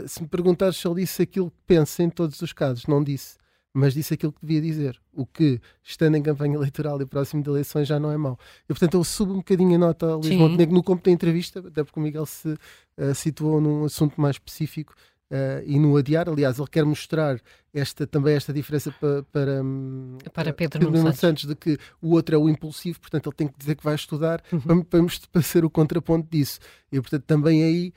se 0.07 0.23
me 0.23 0.29
perguntares 0.29 0.77
se 0.77 0.87
ele 0.87 1.01
disse 1.01 1.21
aquilo 1.23 1.51
que 1.51 1.57
pensa 1.67 2.01
em 2.01 2.09
todos 2.09 2.41
os 2.41 2.53
casos, 2.53 2.87
não 2.87 3.03
disse. 3.03 3.39
mas 3.75 3.93
disse 3.95 4.15
aquilo 4.15 4.33
que 4.33 4.41
devia 4.41 4.61
dizer. 4.61 5.01
O 5.13 5.27
que, 5.27 5.61
estando 5.83 6.17
em 6.17 6.23
campanha 6.23 6.55
eleitoral 6.57 7.01
e 7.03 7.07
próximo 7.07 7.43
de 7.43 7.51
eleições, 7.51 7.89
já 7.89 7.99
não 7.99 8.13
é 8.13 8.17
mau. 8.17 8.39
E, 8.65 8.69
portanto, 8.69 8.95
eu 8.95 9.03
subo 9.03 9.33
um 9.33 9.39
bocadinho 9.39 9.75
a 9.75 9.79
nota 9.79 10.07
a 10.07 10.15
Luís. 10.15 10.37
Montenegro 10.37 10.75
no 10.75 10.85
campo 10.85 11.05
da 11.05 11.11
entrevista, 11.11 11.59
até 11.59 11.83
porque 11.83 11.99
o 11.99 12.03
Miguel 12.05 12.25
se 12.25 12.51
uh, 12.51 13.15
situou 13.17 13.61
num 13.61 13.85
assunto 13.85 14.21
mais 14.21 14.37
específico 14.37 14.95
uh, 15.33 15.63
e 15.65 15.79
no 15.79 15.97
adiar. 15.97 16.29
Aliás, 16.29 16.59
ele 16.59 16.69
quer 16.69 16.85
mostrar 16.85 17.41
esta, 17.73 18.07
também 18.07 18.35
esta 18.35 18.53
diferença 18.53 18.93
para, 18.93 19.23
para, 19.33 19.63
hum, 19.65 20.19
Para 20.33 20.53
Pedro 20.53 20.85
Nuno 20.85 20.99
Nuno 20.99 21.13
Santos. 21.13 21.21
Santos. 21.21 21.45
de 21.47 21.55
que 21.57 21.79
o 22.01 22.11
outro 22.13 22.35
é 22.35 22.39
o 22.39 22.49
impulsivo, 22.49 23.01
portanto 23.01 23.29
ele 23.29 23.37
tem 23.37 23.49
que 23.49 23.59
dizer 23.59 23.75
que 23.75 23.83
vai 23.83 23.95
estudar 23.95 24.43
Uhum. 24.53 24.83
para, 24.83 25.03
para, 25.03 25.07
para 25.33 25.43
ser 25.43 25.65
o 25.65 25.71
contraponto 25.71 26.29
disso. 26.31 26.61
E 26.91 27.01
portanto 27.01 27.25
também 27.25 27.65
aí 27.65 27.93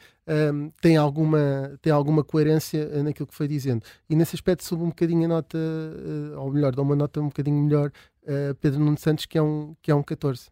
hum, 0.54 0.72
tem, 0.82 0.96
alguma, 0.96 1.78
tem 1.82 1.92
alguma 1.92 2.24
coerência 2.24 2.90
eh, 2.94 3.04
naquilo 3.04 3.28
que 3.28 3.36
foi 3.36 3.48
dizendo. 3.48 3.84
E 4.10 4.16
nesse 4.16 4.36
aspecto 4.36 4.64
subo 4.64 4.86
um 4.86 4.90
bocadinho 4.90 5.26
a 5.26 5.28
nota, 5.28 5.58
eh, 5.58 6.38
ou 6.38 6.52
melhor, 6.52 6.74
dou 6.74 6.86
uma 6.86 6.96
nota 6.96 7.20
um 7.20 7.26
bocadinho 7.28 7.62
melhor 7.62 7.92
a 8.26 8.54
Pedro 8.56 8.80
Nuno 8.80 8.98
Santos, 8.98 9.26
que 9.26 9.38
é 9.38 9.42
um, 9.42 9.76
que 9.82 9.92
é 9.92 9.96
um 9.96 10.02
14. 10.02 10.50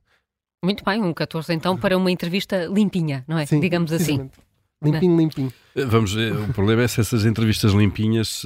Muito 0.64 0.84
bem, 0.84 1.02
um 1.02 1.14
14 1.14 1.54
então 1.54 1.76
para 1.78 1.98
uma 1.98 2.12
entrevista 2.12 2.66
limpinha, 2.66 3.24
não 3.28 3.38
é? 3.38 3.46
Sim, 3.46 3.60
Digamos 3.60 3.92
assim. 3.92 4.30
Limpinho, 4.84 5.18
limpinho. 5.18 5.54
Vamos 5.88 6.14
ver, 6.14 6.34
o 6.34 6.54
problema 6.54 6.84
é 6.84 6.88
se 6.88 7.00
essas 7.02 7.26
entrevistas 7.26 7.72
limpinhas, 7.74 8.44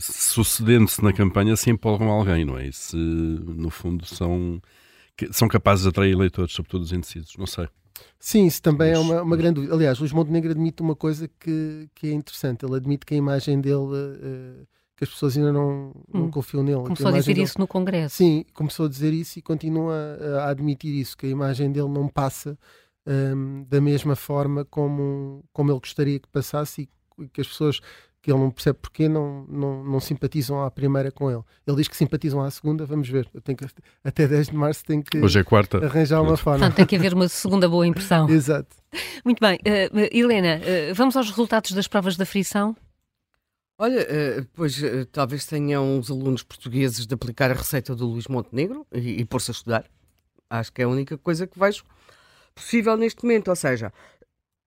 sucedendo-se 0.00 1.02
na 1.02 1.12
campanha, 1.12 1.56
se 1.56 1.70
empolgam 1.70 2.08
alguém, 2.08 2.44
não 2.44 2.58
é? 2.58 2.66
E 2.68 2.72
se, 2.72 2.96
no 2.96 3.70
fundo, 3.70 4.04
são, 4.06 4.60
são 5.30 5.48
capazes 5.48 5.84
de 5.84 5.88
atrair 5.88 6.12
eleitores, 6.12 6.52
sobretudo 6.54 6.82
os 6.82 6.92
indecisos, 6.92 7.34
não 7.38 7.46
sei. 7.46 7.68
Sim, 8.18 8.46
isso 8.46 8.62
também 8.62 8.90
é 8.90 8.96
Mas- 8.96 9.00
uma, 9.06 9.22
uma 9.22 9.36
grande 9.36 9.54
dúvida. 9.56 9.74
Aliás, 9.74 9.98
Luís 9.98 10.12
Montenegro 10.12 10.50
admite 10.50 10.82
uma 10.82 10.94
coisa 10.94 11.28
que, 11.40 11.88
que 11.94 12.08
é 12.08 12.12
interessante. 12.12 12.64
Ele 12.64 12.76
admite 12.76 13.04
que 13.04 13.14
a 13.14 13.16
imagem 13.16 13.60
dele, 13.60 13.88
eh, 14.22 14.64
que 14.96 15.04
as 15.04 15.10
pessoas 15.10 15.36
ainda 15.36 15.52
não, 15.52 15.92
não 16.12 16.24
Hum. 16.26 16.30
confiam 16.30 16.62
nele. 16.62 16.76
Começou 16.82 17.06
a 17.06 17.10
imagem 17.10 17.20
dizer 17.20 17.34
dele- 17.34 17.44
isso 17.46 17.58
no 17.58 17.66
Congresso. 17.66 18.16
Sim, 18.16 18.44
começou 18.54 18.86
a 18.86 18.88
dizer 18.88 19.12
isso 19.12 19.38
e 19.38 19.42
continua 19.42 19.94
a, 20.20 20.44
a 20.44 20.48
admitir 20.50 20.94
isso, 20.94 21.16
que 21.16 21.26
a 21.26 21.28
imagem 21.28 21.72
dele 21.72 21.88
não 21.88 22.06
passa 22.08 22.56
hum, 23.08 23.64
da 23.68 23.80
mesma 23.80 24.14
forma 24.14 24.64
como, 24.64 25.44
como 25.52 25.72
ele 25.72 25.80
gostaria 25.80 26.20
que 26.20 26.28
passasse 26.28 26.88
e 27.18 27.28
que 27.28 27.40
as 27.40 27.48
pessoas 27.48 27.80
que 28.20 28.32
ele 28.32 28.40
não 28.40 28.50
percebe 28.50 28.78
porquê 28.80 29.08
não, 29.08 29.46
não, 29.48 29.84
não 29.84 30.00
simpatizam 30.00 30.62
à 30.62 30.70
primeira 30.70 31.10
com 31.10 31.30
ele. 31.30 31.40
Ele 31.66 31.76
diz 31.76 31.88
que 31.88 31.96
simpatizam 31.96 32.42
à 32.42 32.50
segunda, 32.50 32.84
vamos 32.84 33.08
ver. 33.08 33.28
Eu 33.32 33.40
tenho 33.40 33.56
que, 33.56 33.64
até 34.04 34.26
10 34.26 34.48
de 34.48 34.56
março 34.56 34.84
tenho 34.84 35.02
que 35.02 35.18
Hoje 35.18 35.38
é 35.38 35.44
quarta. 35.44 35.78
arranjar 35.84 36.20
uma 36.20 36.36
forma. 36.36 36.58
Portanto, 36.58 36.76
tem 36.76 36.86
que 36.86 36.96
haver 36.96 37.14
uma 37.14 37.28
segunda 37.28 37.68
boa 37.68 37.86
impressão. 37.86 38.28
Exato. 38.30 38.76
Muito 39.24 39.40
bem. 39.40 39.58
eh, 39.64 39.88
Helena, 40.12 40.60
eh, 40.64 40.92
vamos 40.94 41.16
aos 41.16 41.28
resultados 41.30 41.72
das 41.72 41.86
provas 41.86 42.16
da 42.16 42.26
frição? 42.26 42.76
Olha, 43.80 44.04
pois 44.54 44.82
talvez 45.12 45.46
tenham 45.46 46.00
os 46.00 46.10
alunos 46.10 46.42
portugueses 46.42 47.06
de 47.06 47.14
aplicar 47.14 47.48
a 47.52 47.54
receita 47.54 47.94
do 47.94 48.06
Luís 48.08 48.26
Montenegro 48.26 48.84
e, 48.92 49.20
e 49.20 49.24
pôr-se 49.24 49.52
a 49.52 49.54
estudar. 49.54 49.84
Acho 50.50 50.72
que 50.72 50.82
é 50.82 50.84
a 50.84 50.88
única 50.88 51.16
coisa 51.16 51.46
que 51.46 51.56
vejo 51.56 51.84
possível 52.58 52.96
neste 52.96 53.22
momento. 53.22 53.48
Ou 53.48 53.56
seja, 53.56 53.92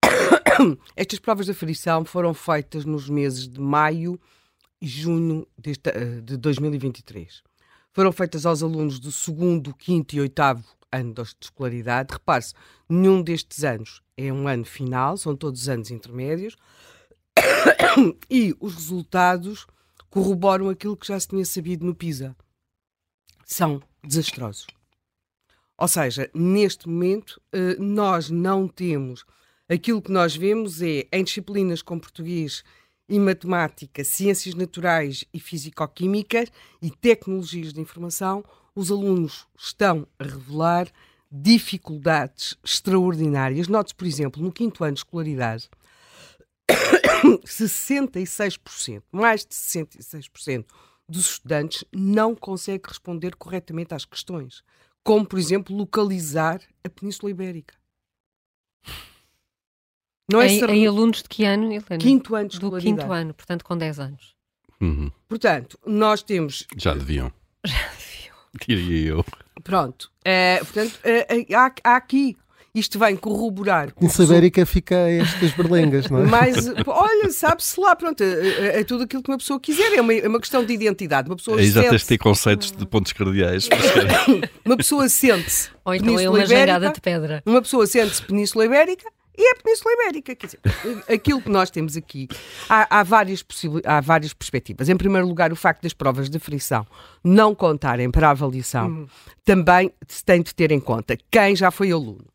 estas 0.96 1.20
provas 1.20 1.48
da 1.48 1.54
frição 1.54 2.06
foram 2.06 2.34
feitas 2.34 2.86
nos 2.86 3.10
meses 3.10 3.48
de 3.48 3.60
maio 3.60 4.20
e 4.82 4.88
junho 4.88 5.48
deste, 5.58 5.90
eh, 5.90 6.22
de 6.22 6.38
2023. 6.38 7.44
Foram 7.94 8.12
feitas 8.12 8.46
aos 8.46 8.64
alunos 8.64 9.00
do 9.00 9.12
segundo, 9.12 9.74
quinto 9.74 10.16
e 10.16 10.22
oitavo 10.22 10.64
ano 10.92 11.14
de 11.14 11.22
escolaridade. 11.42 12.14
Repare-se, 12.14 12.54
nenhum 12.90 13.22
destes 13.22 13.64
anos 13.64 14.02
é 14.18 14.32
um 14.32 14.48
ano 14.48 14.66
final, 14.66 15.18
são 15.18 15.36
todos 15.36 15.70
anos 15.70 15.92
intermédios 15.92 16.56
e 18.30 18.56
os 18.60 18.76
resultados 18.76 19.66
corroboram 20.10 20.70
aquilo 20.70 20.98
que 20.98 21.08
já 21.08 21.20
se 21.20 21.30
tinha 21.30 21.46
sabido 21.46 21.86
no 21.86 21.96
PISA. 21.96 22.36
São 23.46 23.82
desastrosos. 24.04 24.68
Ou 25.82 25.88
seja, 25.88 26.30
neste 26.32 26.88
momento, 26.88 27.42
eh, 27.52 27.76
nós 27.80 28.30
não 28.30 28.68
temos. 28.68 29.26
Aquilo 29.68 30.00
que 30.00 30.12
nós 30.12 30.36
vemos 30.36 30.80
é 30.80 31.08
em 31.12 31.24
disciplinas 31.24 31.82
como 31.82 32.00
português 32.00 32.64
e 33.10 33.18
matemática, 33.18 34.04
ciências 34.04 34.54
naturais 34.54 35.26
e 35.34 35.40
físico-química 35.40 36.46
e 36.84 36.92
tecnologias 36.92 37.74
de 37.74 37.82
informação, 37.82 38.46
os 38.76 38.92
alunos 38.92 39.48
estão 39.58 40.08
a 40.20 40.24
revelar 40.24 40.88
dificuldades 41.32 42.56
extraordinárias. 42.64 43.68
Note-se, 43.68 43.96
por 43.96 44.06
exemplo, 44.06 44.40
no 44.40 44.52
quinto 44.52 44.84
ano 44.84 44.94
de 44.94 45.00
escolaridade, 45.00 45.68
66%, 47.44 49.02
mais 49.12 49.44
de 49.44 49.56
66% 49.56 50.64
dos 51.10 51.32
estudantes 51.32 51.84
não 51.92 52.36
consegue 52.36 52.88
responder 52.88 53.36
corretamente 53.36 53.96
às 53.96 54.06
questões, 54.06 54.64
como, 55.04 55.26
por 55.26 55.40
exemplo, 55.40 55.76
localizar 55.76 56.62
a 56.84 56.90
Península 56.90 57.32
Ibérica. 57.32 57.74
Não 60.32 60.42
é 60.42 60.48
em, 60.48 60.60
ser- 60.60 60.70
em 60.70 60.88
alunos 60.88 61.22
de 61.24 61.30
que 61.30 61.44
ano, 61.44 61.66
Helena? 61.66 61.98
quinto 62.00 62.36
ano 62.36 62.48
de 62.50 62.60
Do 62.60 62.78
quinto 62.78 63.12
ano, 63.12 63.34
portanto 63.34 63.66
com 63.66 63.78
10 63.78 64.00
anos. 64.00 64.36
Uhum. 64.80 65.12
Portanto, 65.28 65.78
nós 65.86 66.24
temos 66.24 66.66
Já 66.78 66.94
deviam. 66.94 67.32
Diria 68.68 69.10
eu. 69.12 69.26
Pronto. 69.64 70.12
É, 70.24 70.60
portanto, 70.60 71.00
é, 71.04 71.42
é, 71.42 71.56
há, 71.56 71.74
há 71.84 71.96
aqui. 71.96 72.38
Isto 72.74 72.98
vem 72.98 73.18
corroborar. 73.18 73.88
com 73.92 73.98
o 73.98 74.00
Península 74.00 74.28
Ibérica 74.30 74.66
fica 74.66 74.96
a 74.96 75.10
estas 75.12 75.52
berlengas, 75.52 76.10
não 76.10 76.20
é? 76.20 76.26
Mas, 76.26 76.56
olha, 76.88 77.30
sabe-se 77.30 77.78
lá, 77.80 77.94
pronto, 77.98 78.24
é, 78.24 78.28
é- 78.28 78.80
é 78.80 78.84
tudo 78.86 79.04
aquilo 79.04 79.22
que 79.22 79.30
uma 79.30 79.38
pessoa 79.38 79.60
quiser, 79.60 79.94
é 79.94 80.00
uma, 80.00 80.14
é 80.14 80.26
uma 80.28 80.40
questão 80.40 80.64
de 80.64 80.72
identidade. 80.74 81.30
Uma 81.30 81.36
pessoa 81.36 81.58
Aí 81.60 81.68
já 81.68 81.82
tens 81.82 81.84
de 81.84 81.90
sente-se, 81.92 82.08
ter 82.08 82.18
conceitos 82.18 82.72
de 82.72 82.86
pontos 82.86 83.12
cardeais. 83.12 83.66
chegar- 83.68 84.26
uma 84.64 84.78
pessoa 84.78 85.10
sente-se 85.10 85.70
Ou 85.84 85.94
então 85.94 86.08
é 86.08 86.10
Península 86.16 86.30
uma 86.38 86.46
Ibérica, 86.46 86.60
jangada 86.74 86.94
de 86.94 87.02
pedra. 87.02 87.44
uma 87.46 87.62
pessoa 87.62 87.86
sente-se 87.86 88.22
Península 88.24 88.66
Ibérica 88.66 89.10
e 89.38 89.52
é 89.52 89.56
Península 89.56 89.94
Ibérica. 89.94 90.36
Quer 90.36 90.46
dizer, 90.46 90.60
aquilo 91.14 91.42
que 91.42 91.50
nós 91.50 91.70
temos 91.70 91.98
aqui, 91.98 92.30
há, 92.70 93.00
há 93.00 93.04
várias 93.04 93.44
há 93.84 94.00
várias 94.00 94.34
perspectivas. 94.34 94.88
Em 94.88 94.96
primeiro 94.96 95.28
lugar, 95.28 95.52
o 95.52 95.58
facto 95.58 95.82
das 95.84 95.92
provas 95.94 96.30
de 96.30 96.40
frição 96.40 96.88
não 97.22 97.54
contarem 97.54 98.10
para 98.10 98.28
a 98.30 98.32
avaliação 98.32 99.08
também 99.44 99.92
se 100.08 100.24
tem 100.24 100.42
de 100.42 100.56
ter 100.56 100.72
em 100.72 100.80
conta 100.80 101.18
quem 101.30 101.54
já 101.54 101.70
foi 101.70 101.92
aluno. 101.92 102.31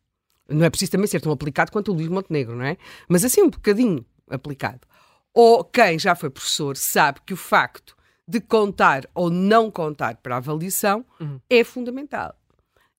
Não 0.49 0.65
é 0.65 0.69
preciso 0.69 0.91
também 0.91 1.07
ser 1.07 1.19
tão 1.21 1.31
aplicado 1.31 1.71
quanto 1.71 1.91
o 1.91 1.95
Luís 1.95 2.07
Montenegro, 2.07 2.55
não 2.55 2.65
é? 2.65 2.77
Mas 3.07 3.23
assim 3.25 3.41
um 3.41 3.49
bocadinho 3.49 4.05
aplicado. 4.29 4.81
Ou 5.33 5.63
quem 5.63 5.99
já 5.99 6.15
foi 6.15 6.29
professor 6.29 6.75
sabe 6.77 7.19
que 7.25 7.33
o 7.33 7.37
facto 7.37 7.95
de 8.27 8.39
contar 8.41 9.05
ou 9.13 9.29
não 9.29 9.69
contar 9.71 10.15
para 10.17 10.35
a 10.35 10.37
avaliação 10.37 11.05
é 11.49 11.63
fundamental. 11.63 12.35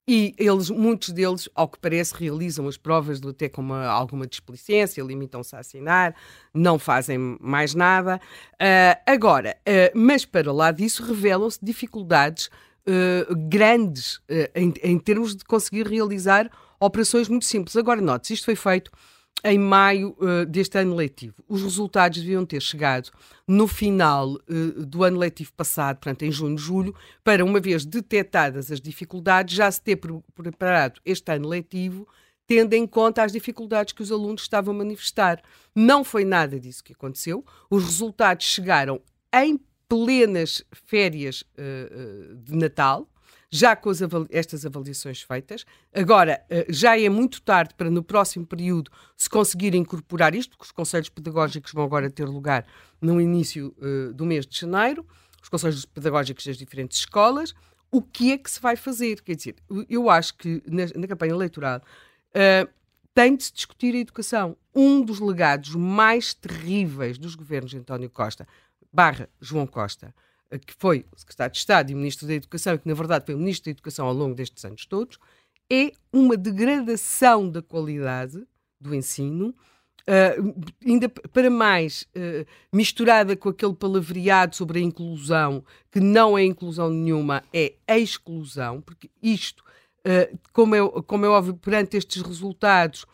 E 0.07 0.33
eles, 0.39 0.71
muitos 0.71 1.09
deles, 1.11 1.47
ao 1.53 1.67
que 1.67 1.77
parece, 1.77 2.15
realizam 2.15 2.67
as 2.67 2.77
provas 2.77 3.19
de, 3.21 3.27
até 3.29 3.47
com 3.47 3.61
uma- 3.61 3.85
alguma 3.85 4.25
displicência, 4.25 5.03
limitam-se 5.03 5.55
a 5.55 5.59
assinar, 5.59 6.15
não 6.51 6.79
fazem 6.79 7.37
mais 7.39 7.75
nada. 7.75 8.19
Ah, 8.59 8.99
agora, 9.05 9.55
ah, 9.67 9.91
mas 9.93 10.25
para 10.25 10.51
lá 10.51 10.71
disso, 10.71 11.03
revelam-se 11.03 11.59
dificuldades 11.61 12.49
ah, 12.87 13.27
grandes 13.47 14.19
em, 14.55 14.73
em 14.81 14.97
termos 14.97 15.35
de 15.35 15.43
conseguir 15.45 15.85
realizar 15.87 16.49
operações 16.79 17.27
muito 17.27 17.45
simples. 17.45 17.75
Agora, 17.75 18.01
note 18.01 18.33
isto 18.33 18.45
foi 18.45 18.55
feito 18.55 18.91
em 19.43 19.57
maio 19.57 20.17
eh, 20.21 20.45
deste 20.45 20.77
ano 20.77 20.95
letivo. 20.95 21.35
Os 21.47 21.61
resultados 21.61 22.19
deviam 22.19 22.45
ter 22.45 22.61
chegado 22.61 23.09
no 23.47 23.67
final 23.67 24.37
eh, 24.49 24.83
do 24.85 25.03
ano 25.03 25.17
letivo 25.17 25.53
passado, 25.53 25.97
portanto, 25.97 26.23
em 26.23 26.31
junho, 26.31 26.57
julho, 26.57 26.93
para, 27.23 27.45
uma 27.45 27.59
vez 27.59 27.85
detectadas 27.85 28.69
as 28.69 28.81
dificuldades, 28.81 29.55
já 29.55 29.71
se 29.71 29.81
ter 29.81 29.95
pre- 29.95 30.19
preparado 30.35 30.99
este 31.05 31.31
ano 31.31 31.47
letivo, 31.47 32.05
tendo 32.45 32.73
em 32.73 32.85
conta 32.85 33.23
as 33.23 33.31
dificuldades 33.31 33.93
que 33.93 34.01
os 34.01 34.11
alunos 34.11 34.41
estavam 34.41 34.73
a 34.73 34.77
manifestar. 34.77 35.41
Não 35.73 36.03
foi 36.03 36.25
nada 36.25 36.59
disso 36.59 36.83
que 36.83 36.93
aconteceu. 36.93 37.45
Os 37.69 37.85
resultados 37.85 38.45
chegaram 38.45 38.99
em 39.33 39.57
plenas 39.87 40.63
férias 40.85 41.45
eh, 41.57 42.33
de 42.43 42.55
Natal, 42.57 43.07
já 43.51 43.75
com 43.75 43.89
avali- 43.89 44.27
estas 44.29 44.65
avaliações 44.65 45.21
feitas. 45.21 45.65
Agora, 45.93 46.43
eh, 46.49 46.67
já 46.69 46.99
é 46.99 47.09
muito 47.09 47.41
tarde 47.41 47.73
para 47.75 47.89
no 47.89 48.03
próximo 48.03 48.45
período 48.45 48.91
se 49.17 49.29
conseguir 49.29 49.73
incorporar 49.73 50.35
isto, 50.35 50.51
porque 50.51 50.65
os 50.65 50.71
conselhos 50.71 51.09
pedagógicos 51.09 51.71
vão 51.73 51.83
agora 51.83 52.09
ter 52.09 52.25
lugar 52.25 52.65
no 53.01 53.19
início 53.19 53.75
eh, 53.81 54.13
do 54.13 54.25
mês 54.25 54.45
de 54.45 54.59
janeiro, 54.59 55.05
os 55.41 55.49
conselhos 55.49 55.85
pedagógicos 55.85 56.45
das 56.45 56.57
diferentes 56.57 56.99
escolas. 56.99 57.53
O 57.91 58.01
que 58.03 58.31
é 58.31 58.37
que 58.37 58.51
se 58.51 58.61
vai 58.61 58.75
fazer? 58.75 59.21
Quer 59.21 59.35
dizer, 59.35 59.55
eu 59.89 60.09
acho 60.11 60.35
que 60.35 60.61
na, 60.67 60.83
na 60.95 61.07
campanha 61.07 61.31
eleitoral 61.33 61.81
eh, 62.33 62.67
tem 63.15 63.35
de 63.35 63.45
se 63.45 63.53
discutir 63.53 63.95
a 63.95 63.97
educação. 63.97 64.55
Um 64.75 65.01
dos 65.01 65.19
legados 65.19 65.73
mais 65.73 66.33
terríveis 66.35 67.17
dos 67.17 67.33
governos 67.33 67.71
de 67.71 67.77
António 67.77 68.09
Costa, 68.09 68.47
barra 68.93 69.27
João 69.41 69.65
Costa, 69.65 70.13
que 70.57 70.73
foi 70.77 71.05
o 71.11 71.19
secretário 71.19 71.53
de 71.53 71.59
Estado 71.59 71.91
e 71.91 71.95
ministro 71.95 72.27
da 72.27 72.33
Educação, 72.33 72.73
e 72.73 72.79
que 72.79 72.87
na 72.87 72.93
verdade 72.93 73.25
foi 73.25 73.35
ministro 73.35 73.65
da 73.65 73.71
Educação 73.71 74.07
ao 74.07 74.13
longo 74.13 74.35
destes 74.35 74.65
anos 74.65 74.85
todos, 74.85 75.19
é 75.71 75.91
uma 76.11 76.35
degradação 76.35 77.49
da 77.49 77.61
qualidade 77.61 78.43
do 78.79 78.95
ensino 78.95 79.53
Uh, 80.09 80.55
ainda 80.83 81.07
para 81.07 81.51
mais 81.51 82.07
uh, 82.15 82.43
misturada 82.73 83.35
com 83.35 83.49
aquele 83.49 83.75
palavreado 83.75 84.55
sobre 84.55 84.79
a 84.79 84.81
inclusão, 84.81 85.63
que 85.91 85.99
não 85.99 86.35
é 86.35 86.43
inclusão 86.43 86.89
nenhuma, 86.89 87.43
é 87.53 87.75
exclusão, 87.87 88.81
porque 88.81 89.11
isto, 89.21 89.63
uh, 89.99 90.39
como, 90.51 90.73
é, 90.73 90.79
como 91.03 91.25
é 91.27 91.29
óbvio, 91.29 91.53
perante 91.53 91.95
estes 91.95 92.23
resultados, 92.23 93.05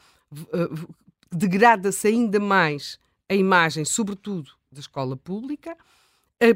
degrada-se 1.29 2.07
ainda 2.07 2.39
mais 2.39 2.97
a 3.27 3.35
imagem, 3.35 3.83
sobretudo 3.83 4.51
da 4.71 4.79
escola 4.79 5.17
pública. 5.17 5.75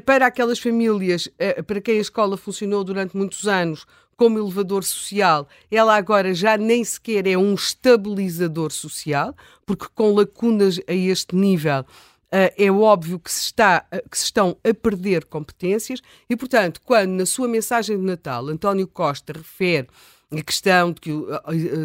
Para 0.04 0.26
aquelas 0.26 0.58
famílias 0.58 1.28
para 1.66 1.80
quem 1.80 1.98
a 1.98 2.02
escola 2.02 2.36
funcionou 2.36 2.84
durante 2.84 3.16
muitos 3.16 3.48
anos 3.48 3.86
como 4.16 4.38
elevador 4.38 4.84
social, 4.84 5.48
ela 5.70 5.96
agora 5.96 6.34
já 6.34 6.58
nem 6.58 6.84
sequer 6.84 7.26
é 7.26 7.38
um 7.38 7.54
estabilizador 7.54 8.70
social, 8.70 9.34
porque 9.64 9.86
com 9.94 10.12
lacunas 10.12 10.78
a 10.86 10.92
este 10.92 11.34
nível 11.34 11.84
Uh, 12.32 12.46
é 12.56 12.70
óbvio 12.70 13.18
que 13.18 13.28
se, 13.28 13.46
está, 13.46 13.84
que 14.08 14.16
se 14.16 14.26
estão 14.26 14.56
a 14.62 14.72
perder 14.72 15.24
competências 15.24 16.00
e, 16.28 16.36
portanto, 16.36 16.80
quando 16.84 17.10
na 17.10 17.26
sua 17.26 17.48
mensagem 17.48 17.98
de 17.98 18.04
Natal 18.04 18.46
António 18.46 18.86
Costa 18.86 19.32
refere 19.32 19.88
a 20.32 20.42
questão 20.42 20.92
de 20.92 21.00
que 21.00 21.10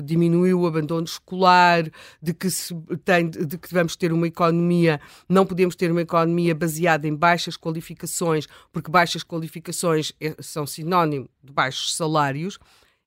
diminuiu 0.03 0.61
o 0.61 0.67
abandono 0.67 1.05
escolar, 1.05 1.89
de 2.21 2.33
que, 2.33 2.49
se 2.49 2.75
tem, 3.03 3.27
de 3.29 3.57
que 3.57 3.73
vamos 3.73 3.95
ter 3.95 4.13
uma 4.13 4.27
economia, 4.27 5.01
não 5.27 5.45
podemos 5.45 5.75
ter 5.75 5.91
uma 5.91 6.01
economia 6.01 6.53
baseada 6.53 7.07
em 7.07 7.15
baixas 7.15 7.57
qualificações, 7.57 8.47
porque 8.71 8.91
baixas 8.91 9.23
qualificações 9.23 10.13
é, 10.21 10.35
são 10.39 10.67
sinónimo 10.67 11.27
de 11.43 11.51
baixos 11.51 11.95
salários. 11.95 12.59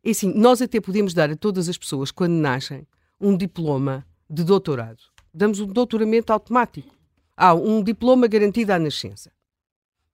E 0.03 0.11
assim, 0.11 0.33
nós 0.35 0.61
até 0.61 0.81
podemos 0.81 1.15
dar 1.15 1.31
a 1.31 1.37
todas 1.37 1.69
as 1.69 1.79
pessoas, 1.79 2.11
quando 2.11 2.33
nascem, 2.33 2.87
um 3.21 3.37
diploma 3.37 4.05
de 4.29 4.43
doutorado. 4.43 4.99
Damos 5.33 5.61
um 5.61 5.67
doutoramento 5.67 6.33
automático. 6.33 6.95
Há 7.37 7.55
um 7.55 7.83
diploma 7.83 8.27
garantido 8.27 8.73
à 8.73 8.79
nascença. 8.79 9.31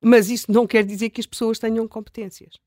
Mas 0.03 0.29
isso 0.29 0.53
não 0.53 0.67
quer 0.67 0.85
dizer 0.85 1.09
que 1.09 1.21
as 1.21 1.27
pessoas 1.27 1.59
tenham 1.59 1.89
competências. 1.89 2.59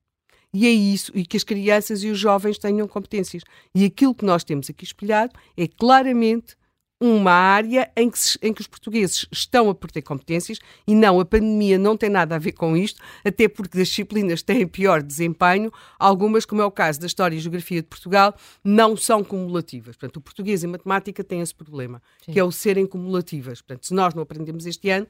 E 0.53 0.65
é 0.65 0.69
isso, 0.69 1.11
e 1.13 1.25
que 1.25 1.37
as 1.37 1.43
crianças 1.43 2.03
e 2.03 2.09
os 2.09 2.17
jovens 2.17 2.57
tenham 2.57 2.87
competências. 2.87 3.43
E 3.75 3.85
aquilo 3.85 4.15
que 4.15 4.25
nós 4.25 4.43
temos 4.43 4.69
aqui 4.69 4.85
espelhado 4.85 5.33
é 5.55 5.67
claramente 5.67 6.55
uma 6.99 7.31
área 7.31 7.91
em 7.95 8.09
que, 8.09 8.17
em 8.41 8.51
que 8.51 8.61
os 8.61 8.67
portugueses 8.67 9.27
estão 9.31 9.69
a 9.69 9.75
perder 9.75 10.01
competências 10.01 10.59
e 10.87 10.95
não, 10.95 11.19
a 11.19 11.25
pandemia 11.25 11.77
não 11.77 11.95
tem 11.95 12.09
nada 12.09 12.35
a 12.35 12.39
ver 12.39 12.53
com 12.53 12.75
isto, 12.75 12.99
até 13.23 13.47
porque 13.47 13.77
das 13.77 13.87
disciplinas 13.87 14.41
têm 14.41 14.67
pior 14.67 15.03
desempenho, 15.03 15.71
algumas, 15.99 16.45
como 16.45 16.61
é 16.61 16.65
o 16.65 16.71
caso 16.71 16.99
da 16.99 17.05
História 17.05 17.35
e 17.35 17.39
Geografia 17.39 17.81
de 17.81 17.87
Portugal, 17.87 18.35
não 18.63 18.97
são 18.97 19.23
cumulativas. 19.23 19.95
Portanto, 19.95 20.17
o 20.17 20.21
português 20.21 20.63
e 20.63 20.67
matemática 20.67 21.23
têm 21.23 21.41
esse 21.41 21.53
problema, 21.53 22.01
Sim. 22.25 22.31
que 22.31 22.39
é 22.39 22.43
o 22.43 22.51
serem 22.51 22.87
cumulativas. 22.87 23.61
Portanto, 23.61 23.85
se 23.85 23.93
nós 23.93 24.15
não 24.15 24.23
aprendemos 24.23 24.65
este 24.65 24.89
ano, 24.89 25.07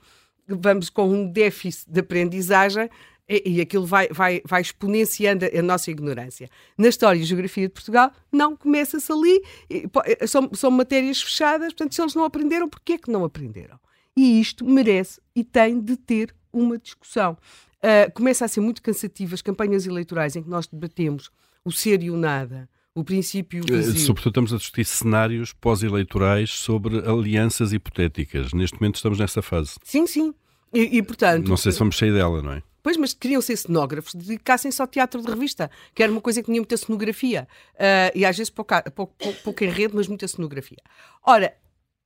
vamos 0.47 0.89
com 0.89 1.09
um 1.09 1.29
déficit 1.29 1.89
de 1.89 1.99
aprendizagem 2.01 2.89
e, 3.29 3.59
aquilo 3.59 3.85
vai, 3.85 4.07
vai, 4.09 4.41
vai 4.45 4.61
exponenciando 4.61 5.45
a, 5.45 5.61
nossa 5.61 5.91
ignorância. 5.91 6.49
Na 6.77 6.87
História 6.87 7.19
e 7.19 7.23
Geografia 7.23 7.67
de 7.67 7.73
Portugal, 7.73 8.11
não, 8.31 8.55
começa-se 8.55 9.11
ali, 9.11 9.41
eh, 9.69 10.25
são, 10.25 10.49
são 10.53 10.71
matérias 10.71 11.21
fechadas, 11.21 11.73
portanto, 11.73 11.93
se 11.93 12.01
eles 12.01 12.15
não 12.15 12.23
aprenderam, 12.23 12.69
porquê 12.69 12.93
é 12.93 12.97
que 12.97 13.11
não 13.11 13.25
aprenderam? 13.25 13.77
E 14.15 14.39
isto 14.39 14.65
merece 14.65 15.21
e 15.35 15.43
tem 15.43 15.79
de 15.79 15.97
ter 15.97 16.33
uma 16.51 16.77
discussão. 16.77 17.37
Uh, 17.77 18.11
começa 18.13 18.45
a 18.45 18.47
ser 18.47 18.61
muito 18.61 18.81
cansativo 18.81 19.35
as 19.35 19.41
campanhas 19.41 19.85
eleitorais 19.85 20.35
em 20.35 20.41
que 20.41 20.49
nós 20.49 20.65
debatemos 20.65 21.29
o 21.63 21.71
ser 21.71 22.01
e 22.01 22.09
o 22.09 22.17
nada, 22.17 22.67
o 22.95 23.03
princípio 23.03 23.63
eh, 23.69 23.75
vazio. 23.75 23.99
Sobretudo 23.99 24.31
estamos 24.31 24.53
a 24.53 24.57
discutir 24.57 24.85
cenários 24.85 25.53
pós-eleitorais 25.53 26.49
sobre 26.49 26.97
alianças 27.07 27.73
hipotéticas. 27.73 28.53
Neste 28.53 28.79
momento 28.81 28.95
estamos 28.95 29.19
nessa 29.19 29.41
fase. 29.41 29.75
Sim, 29.83 30.07
sim. 30.07 30.33
E, 30.73 30.97
e, 30.97 31.03
portanto... 31.03 31.47
Não 31.47 31.57
sei 31.57 31.71
se 31.71 31.79
vamos 31.79 31.97
sair 31.97 32.11
dela, 32.11 32.41
não 32.41 32.53
é? 32.53 32.63
Pois, 32.87 32.95
mas 32.95 33.13
queriam 33.13 33.41
ser 33.41 33.57
cenógrafos, 33.57 34.15
dedicassem-se 34.15 34.81
ao 34.81 34.87
teatro 34.87 35.21
de 35.21 35.27
revista, 35.27 35.69
que 35.93 36.01
era 36.01 36.09
uma 36.09 36.21
coisa 36.21 36.41
que 36.41 36.45
tinha 36.45 36.61
muita 36.61 36.77
cenografia. 36.77 37.45
Uh, 37.73 38.15
e 38.15 38.25
às 38.25 38.37
vezes 38.37 38.49
pouca, 38.49 38.81
pouco 38.89 39.61
enredo, 39.61 39.97
mas 39.97 40.07
muita 40.07 40.25
cenografia. 40.25 40.77
Ora, 41.21 41.53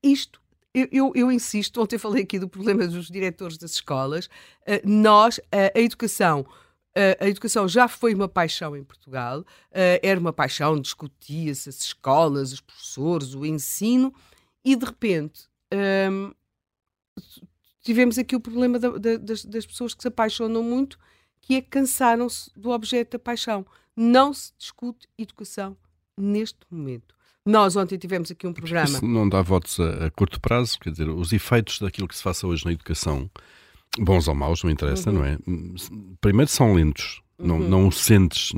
isto 0.02 0.41
eu, 0.74 0.88
eu, 0.91 1.12
eu, 1.13 1.32
insisto, 1.32 1.80
ontem 1.80 2.00
falei 2.00 2.24
aqui 2.24 2.39
do 2.39 2.50
problema 2.50 2.88
dos 2.88 3.12
diretores 3.12 3.60
das 3.60 3.74
escolas. 3.74 4.26
Uh, 4.26 4.82
nós, 4.84 5.38
uh, 5.38 5.72
a 5.76 5.80
educação, 5.80 6.39
uh, 6.41 7.26
a 7.26 7.30
educação 7.30 7.67
já 7.67 7.88
foi 7.88 8.15
uma 8.15 8.28
paixão 8.28 8.76
em 8.76 8.84
Portugal, 8.84 9.46
era 9.72 10.20
uma 10.20 10.34
paixão, 10.34 10.82
discutia-se 10.82 11.70
as 11.70 11.76
escolas, 11.76 12.54
os 12.54 12.60
professores, 12.60 13.36
o 13.36 13.46
ensino, 13.46 14.12
e 14.65 14.76
de 14.76 14.84
repente 14.84 15.44
um, 16.12 16.32
tivemos 17.82 18.17
aqui 18.17 18.36
o 18.36 18.39
problema 18.39 18.80
da, 18.80 18.89
da, 18.89 19.17
das, 19.17 19.46
das, 19.46 19.65
pessoas 19.65 19.94
que 19.94 20.02
se 20.02 20.08
apaixonam 20.08 20.63
muito, 20.63 20.98
que 21.41 21.56
é 21.56 21.62
que 21.62 21.70
cansaram-se 21.70 22.52
do 22.56 22.70
objeto 22.70 23.12
da 23.12 23.20
paixão. 23.20 23.65
Não 23.96 24.34
se 24.34 24.54
discute 24.58 25.08
educação 25.17 25.76
neste 26.17 26.60
momento. 26.70 27.15
Nós 27.46 27.76
ontem 27.76 27.98
tivemos 27.98 28.30
aqui 28.30 28.46
um 28.46 28.54
programa. 28.54 28.88
Isso 28.88 29.06
não 29.06 29.28
dá 29.28 29.41
votos 29.41 29.80
a, 29.80 30.06
a, 30.06 30.12
curto 30.12 30.39
prazo, 30.39 30.80
quer 30.80 30.91
dizer, 30.91 31.10
os 31.10 31.34
efeitos 31.34 31.80
daquilo 31.80 32.08
que 32.08 32.15
se 32.15 32.22
faça 32.22 32.46
hoje 32.46 32.63
na 32.65 32.72
educação, 32.72 33.30
bons 33.98 34.28
ou 34.28 34.36
maus, 34.36 34.63
não 34.63 34.70
interessa, 34.70 35.10
uhum. 35.10 35.17
não 35.17 35.26
é? 35.26 35.38
Primeiro 36.22 36.52
são 36.52 36.74
lentos. 36.74 37.22
Uhum. 37.39 37.48
Não, 37.48 37.60
não 37.60 37.88
o 37.88 37.91
sentes, 37.91 38.52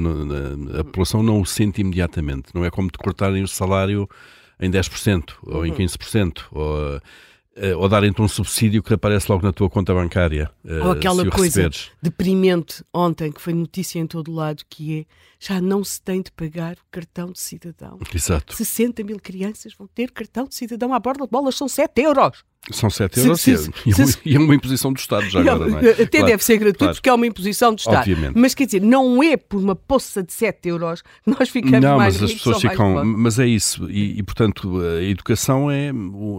a 0.78 0.84
população 0.84 1.24
não 1.24 1.40
o 1.40 1.46
sente 1.46 1.80
imediatamente. 1.80 2.54
Não 2.54 2.66
é 2.66 2.70
como 2.70 2.90
te 2.90 2.98
cortarem 2.98 3.42
o 3.42 3.48
salário 3.48 4.10
em 4.60 4.70
10% 4.70 5.36
ou 5.44 5.60
uhum. 5.60 5.66
em 5.66 5.74
15%. 5.74 6.42
Ou, 6.52 7.00
Uh, 7.56 7.78
ou 7.78 7.88
darem-te 7.88 8.20
um 8.20 8.28
subsídio 8.28 8.82
que 8.82 8.94
aparece 8.96 9.32
logo 9.32 9.46
na 9.46 9.54
tua 9.54 9.70
conta 9.70 9.94
bancária. 9.94 10.50
Uh, 10.66 10.86
ou 10.86 10.92
aquela 10.92 11.24
coisa 11.30 11.62
receberes. 11.62 11.92
deprimente 12.02 12.84
ontem, 12.92 13.32
que 13.32 13.40
foi 13.40 13.54
notícia 13.54 14.00
em 14.00 14.08
todo 14.08 14.32
lado, 14.32 14.64
que 14.68 15.02
é 15.02 15.06
já 15.40 15.62
não 15.62 15.84
se 15.84 16.02
tem 16.02 16.22
de 16.22 16.32
pagar 16.32 16.74
o 16.76 16.86
cartão 16.90 17.32
de 17.32 17.40
cidadão. 17.40 18.00
Exato. 18.14 18.56
60 18.56 19.04
mil 19.04 19.20
crianças 19.20 19.74
vão 19.74 19.88
ter 19.88 20.10
cartão 20.10 20.48
de 20.48 20.56
cidadão 20.56 20.94
à 20.94 21.00
borda 21.00 21.26
de 21.26 21.30
bolas, 21.30 21.56
são 21.56 21.68
7 21.68 22.02
euros. 22.02 22.44
São 22.72 22.90
7 22.90 23.20
euros 23.20 23.42
se, 23.42 23.58
se, 23.58 23.72
e, 23.86 23.94
se, 23.94 24.18
e, 24.24 24.36
é 24.36 24.40
uma 24.40 24.56
imposição 24.56 24.94
do 24.94 24.98
Estado 24.98 25.30
já 25.30 25.42
agora, 25.42 25.70
não 25.70 25.80
é? 25.80 25.90
Até 25.92 26.06
claro, 26.06 26.26
deve 26.28 26.44
ser 26.44 26.58
gratuito 26.58 26.78
claro. 26.78 26.96
porque 26.96 27.10
é 27.10 27.14
uma 27.14 27.28
imposição 27.28 27.76
do 27.76 27.80
Estado. 27.80 27.98
Obviamente. 27.98 28.34
Mas 28.38 28.56
quer 28.56 28.66
dizer, 28.66 28.82
não 28.82 29.22
é 29.22 29.36
por 29.36 29.60
uma 29.60 29.76
poça 29.76 30.24
de 30.24 30.32
7 30.32 30.70
euros 30.70 31.02
que 31.02 31.10
nós 31.26 31.50
ficamos 31.50 31.82
não, 31.82 31.98
mais 31.98 32.22
mas 32.22 32.32
as 32.32 32.38
pessoas 32.38 32.62
ficam. 32.62 33.04
Mas 33.04 33.38
é 33.38 33.46
isso. 33.46 33.90
E, 33.90 34.18
e, 34.18 34.24
portanto, 34.24 34.80
a 34.80 35.04
educação 35.04 35.70
é. 35.70 35.92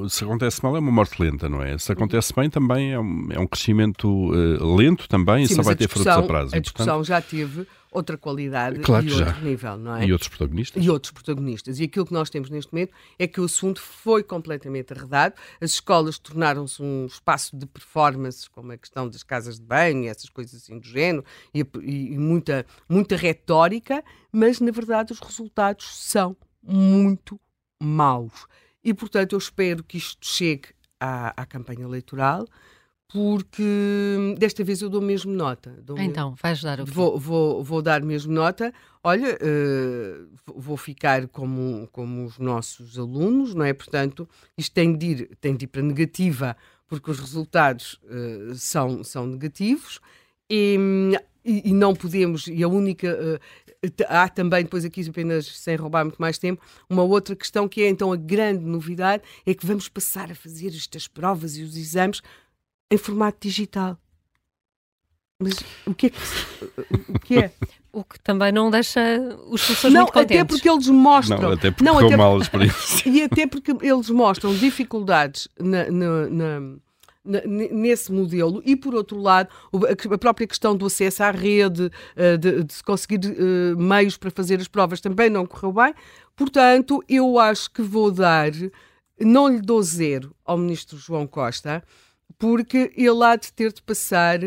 Se 0.09 0.25
acontece 0.25 0.63
mal, 0.63 0.75
é 0.77 0.79
uma 0.79 0.91
morte 0.93 1.21
lenta, 1.21 1.47
não 1.47 1.63
é? 1.63 1.77
Se 1.77 1.93
acontece 1.93 2.33
bem, 2.35 2.49
também 2.49 2.93
é 2.93 2.99
um, 2.99 3.29
é 3.31 3.39
um 3.39 3.47
crescimento 3.47 4.09
uh, 4.09 4.77
lento 4.77 5.07
também 5.07 5.47
Sim, 5.47 5.53
e 5.53 5.57
só 5.57 5.63
vai 5.63 5.77
ter 5.77 5.89
frutos 5.89 6.07
a 6.09 6.23
prazo. 6.23 6.57
A 6.57 6.59
discussão 6.59 6.97
portanto, 6.97 7.07
já 7.07 7.21
teve 7.21 7.67
outra 7.95 8.19
qualidade 8.19 8.81
claro 8.81 9.07
e 9.07 9.13
outro 9.13 9.27
já. 9.27 9.41
nível, 9.41 9.79
não 9.79 9.97
é? 9.97 10.05
E 10.05 10.13
outros 10.13 10.29
protagonistas. 10.29 10.85
E 10.85 10.91
outros 10.91 11.13
protagonistas. 11.13 11.79
E 11.79 11.85
aquilo 11.85 12.05
que 12.05 12.13
nós 12.13 12.29
temos 12.29 12.51
neste 12.51 12.73
momento 12.73 12.93
é 13.19 13.27
que 13.27 13.41
o 13.41 13.45
assunto 13.45 13.81
foi 13.81 14.25
completamente 14.25 14.93
arredado, 14.93 15.37
as 15.61 15.71
escolas 15.71 16.19
tornaram-se 16.19 16.83
um 16.83 17.07
espaço 17.07 17.57
de 17.57 17.65
performances, 17.67 18.49
como 18.49 18.73
a 18.73 18.77
questão 18.77 19.09
das 19.09 19.23
casas 19.23 19.61
de 19.61 19.65
banho, 19.65 20.11
essas 20.11 20.29
coisas 20.29 20.63
assim 20.63 20.79
do 20.79 20.87
género, 20.87 21.25
e, 21.55 21.65
e 21.83 22.19
muita, 22.19 22.67
muita 22.89 23.17
retórica, 23.17 24.03
mas 24.33 24.61
na 24.61 24.73
verdade 24.73 25.13
os 25.13 25.21
resultados 25.21 25.87
são 26.01 26.37
muito 26.61 27.41
maus. 27.81 28.47
E 28.83 28.93
portanto 28.93 29.33
eu 29.33 29.39
espero 29.39 29.85
que 29.85 29.97
isto 29.97 30.27
chegue 30.27 30.69
à, 30.99 31.41
à 31.41 31.47
campanha 31.47 31.85
eleitoral 31.85 32.47
porque 33.09 34.35
desta 34.39 34.65
vez 34.65 34.81
eu 34.81 34.89
dou 34.89 35.01
mesmo 35.01 35.33
nota. 35.33 35.71
Dou 35.83 35.99
então, 35.99 36.31
mesmo, 36.31 36.39
vais 36.43 36.63
dar 36.63 36.81
o 36.81 36.85
vou, 36.85 37.19
vou, 37.19 37.63
vou 37.63 37.83
dar 37.83 38.03
mesmo 38.03 38.33
nota. 38.33 38.73
Olha, 39.03 39.37
uh, 39.37 40.29
vou 40.57 40.77
ficar 40.77 41.29
como, 41.29 41.89
como 41.93 42.25
os 42.25 42.39
nossos 42.39 42.99
alunos, 42.99 43.55
não 43.55 43.65
é? 43.65 43.73
Portanto, 43.73 44.29
isto 44.57 44.73
tem 44.73 44.97
de 44.97 45.07
ir, 45.07 45.31
tem 45.41 45.55
de 45.55 45.65
ir 45.65 45.69
para 45.69 45.83
negativa, 45.83 46.57
porque 46.87 47.11
os 47.11 47.21
resultados 47.21 48.01
uh, 48.05 48.55
são, 48.55 49.05
são 49.05 49.27
negativos. 49.27 50.01
E, 50.51 50.79
e, 51.45 51.71
e, 51.71 51.73
não 51.73 51.95
podemos, 51.95 52.47
e 52.47 52.63
a 52.63 52.69
única. 52.69 53.09
Uh, 53.09 53.65
há 54.09 54.29
também, 54.29 54.65
depois 54.65 54.85
aqui 54.85 55.07
apenas 55.09 55.47
sem 55.47 55.77
roubar 55.77 56.05
muito 56.05 56.19
mais 56.19 56.39
tempo, 56.39 56.63
uma 56.89 57.03
outra 57.03 57.37
questão 57.37 57.69
que 57.69 57.83
é 57.83 57.89
então 57.89 58.13
a 58.13 58.17
grande 58.17 58.65
novidade: 58.65 59.23
é 59.45 59.53
que 59.53 59.67
vamos 59.67 59.89
passar 59.89 60.31
a 60.31 60.35
fazer 60.35 60.69
estas 60.69 61.07
provas 61.07 61.57
e 61.57 61.63
os 61.63 61.77
exames 61.77 62.23
em 62.95 62.99
formato 62.99 63.39
digital. 63.41 63.99
Mas 65.41 65.55
o 65.85 65.95
que 65.95 66.07
é 66.07 66.11
que, 66.11 66.19
o 67.09 67.19
que 67.19 67.39
é? 67.39 67.53
O 67.93 68.05
que 68.05 68.19
também 68.21 68.51
não 68.53 68.71
deixa 68.71 69.01
os 69.49 69.65
professores 69.65 69.95
não, 69.95 70.03
muito 70.03 70.13
contentes. 70.13 70.37
até 70.37 70.45
porque 70.45 70.69
eles 70.69 70.89
mostram... 70.89 71.41
Não, 71.41 71.53
até 71.53 71.71
porque 71.71 71.85
não, 71.85 71.99
até, 71.99 72.17
mal 72.17 72.39
E 73.07 73.23
até 73.23 73.47
porque 73.47 73.73
eles 73.83 74.11
mostram 74.11 74.55
dificuldades 74.55 75.49
na, 75.61 75.91
na, 75.91 76.29
na 76.31 76.77
nesse 77.25 78.13
modelo 78.13 78.61
e 78.67 78.77
por 78.77 78.95
outro 78.95 79.19
lado 79.19 79.49
a 80.13 80.19
própria 80.19 80.47
questão 80.47 80.77
do 80.77 80.85
acesso 80.85 81.23
à 81.23 81.31
rede 81.31 81.91
eh, 82.15 82.37
de, 82.37 82.65
de 82.65 82.83
conseguir 82.83 83.19
uh, 83.19 83.81
meios 83.81 84.19
para 84.19 84.31
fazer 84.31 84.61
as 84.61 84.69
provas 84.69 85.01
também 85.01 85.31
não 85.31 85.47
correu 85.47 85.73
bem 85.73 85.95
portanto 86.37 87.03
eu 87.09 87.39
acho 87.39 87.71
que 87.71 87.81
vou 87.81 88.11
dar 88.11 88.53
não 89.21 89.49
lhe 89.49 89.61
dou 89.61 89.83
zero 89.83 90.35
ao 90.45 90.59
ministro 90.59 90.99
João 90.99 91.27
Costa, 91.27 91.83
porque 92.39 92.93
ele 92.97 93.25
há 93.25 93.37
de 93.37 93.53
ter 93.53 93.73
de 93.73 93.83
passar 93.83 94.39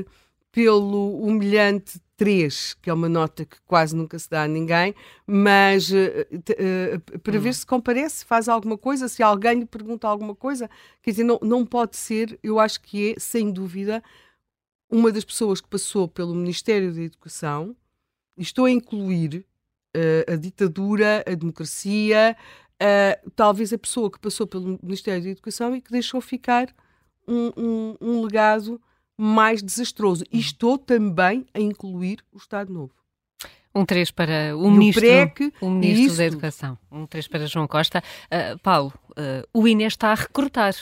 pelo 0.51 1.21
humilhante 1.21 2.01
3, 2.17 2.73
que 2.81 2.89
é 2.89 2.93
uma 2.93 3.07
nota 3.07 3.45
que 3.45 3.57
quase 3.61 3.95
nunca 3.95 4.17
se 4.17 4.27
dá 4.27 4.43
a 4.43 4.47
ninguém, 4.47 4.93
mas 5.25 5.91
uh, 5.91 5.95
uh, 5.95 7.19
para 7.19 7.39
ver 7.39 7.49
hum. 7.49 7.53
se 7.53 7.65
comparece, 7.65 8.25
faz 8.25 8.49
alguma 8.49 8.77
coisa, 8.77 9.07
se 9.07 9.21
alguém 9.21 9.59
lhe 9.59 9.65
pergunta 9.65 10.07
alguma 10.07 10.35
coisa, 10.35 10.67
quer 11.01 11.11
dizer, 11.11 11.23
não, 11.23 11.39
não 11.43 11.65
pode 11.65 11.95
ser, 11.95 12.39
eu 12.41 12.59
acho 12.59 12.81
que 12.81 13.11
é, 13.11 13.19
sem 13.19 13.51
dúvida, 13.51 14.03
uma 14.89 15.11
das 15.11 15.23
pessoas 15.23 15.61
que 15.61 15.69
passou 15.69 16.07
pelo 16.07 16.33
Ministério 16.33 16.91
da 16.91 17.01
Educação, 17.01 17.75
e 18.35 18.41
estou 18.41 18.65
a 18.65 18.71
incluir 18.71 19.45
uh, 19.95 20.33
a 20.33 20.35
ditadura, 20.35 21.23
a 21.25 21.35
democracia, 21.35 22.35
talvez 23.35 23.73
a 23.73 23.77
pessoa 23.77 24.11
que 24.11 24.19
passou 24.19 24.45
pelo 24.45 24.79
Ministério 24.83 25.23
da 25.23 25.29
Educação 25.29 25.75
e 25.75 25.81
que 25.81 25.91
deixou 25.91 26.21
ficar 26.21 26.67
um, 27.27 27.51
um, 27.57 27.95
um 27.99 28.21
legado 28.23 28.81
mais 29.17 29.61
desastroso. 29.61 30.23
E 30.31 30.39
estou 30.39 30.77
também 30.77 31.45
a 31.53 31.59
incluir 31.59 32.23
o 32.31 32.37
Estado 32.37 32.71
Novo. 32.71 32.93
Um 33.77 33.85
3 33.85 34.09
para 34.09 34.57
o 34.57 34.71
ministro, 34.71 35.05
o 35.61 35.69
ministro 35.69 36.17
da 36.17 36.25
Educação. 36.25 36.77
Um 36.91 37.05
3 37.05 37.27
para 37.27 37.45
João 37.45 37.67
Costa. 37.67 38.03
Uh, 38.25 38.57
Paulo, 38.57 38.91
uh, 39.11 39.47
o 39.53 39.67
INE 39.67 39.83
está 39.83 40.11
a 40.11 40.15
recrutar. 40.15 40.73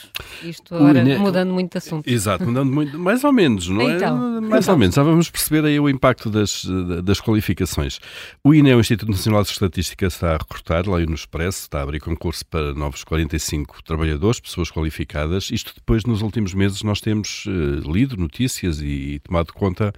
Isto 0.42 0.74
agora 0.74 1.00
INE, 1.00 1.18
mudando 1.18 1.52
muito 1.52 1.72
de 1.72 1.78
assunto. 1.78 2.08
Exato, 2.08 2.46
mudando 2.46 2.72
muito, 2.72 2.98
mais 2.98 3.22
ou 3.22 3.32
menos, 3.32 3.68
não 3.68 3.82
é? 3.82 3.96
então, 3.96 4.38
é? 4.38 4.40
Mais 4.40 4.64
então. 4.64 4.74
ou 4.74 4.78
menos. 4.78 4.94
Já 4.94 5.02
vamos 5.02 5.28
perceber 5.28 5.66
aí 5.66 5.78
o 5.78 5.90
impacto 5.90 6.30
das, 6.30 6.66
das 7.04 7.20
qualificações. 7.20 7.98
O 8.42 8.54
INE, 8.54 8.74
o 8.74 8.80
Instituto 8.80 9.10
Nacional 9.10 9.42
de 9.42 9.50
Estatística, 9.50 10.06
está 10.06 10.34
a 10.34 10.38
recrutar, 10.38 10.88
lá 10.88 10.98
no 10.98 11.14
Expresso, 11.14 11.62
está 11.64 11.80
a 11.80 11.82
abrir 11.82 12.00
concurso 12.00 12.46
para 12.46 12.72
novos 12.72 13.04
45 13.04 13.82
trabalhadores, 13.82 14.40
pessoas 14.40 14.70
qualificadas. 14.70 15.50
Isto 15.50 15.74
depois, 15.74 16.04
nos 16.04 16.22
últimos 16.22 16.54
meses, 16.54 16.82
nós 16.82 17.02
temos 17.02 17.44
uh, 17.44 17.92
lido 17.92 18.16
notícias 18.16 18.80
e, 18.80 18.86
e 18.86 19.18
tomado 19.18 19.52
conta 19.52 19.92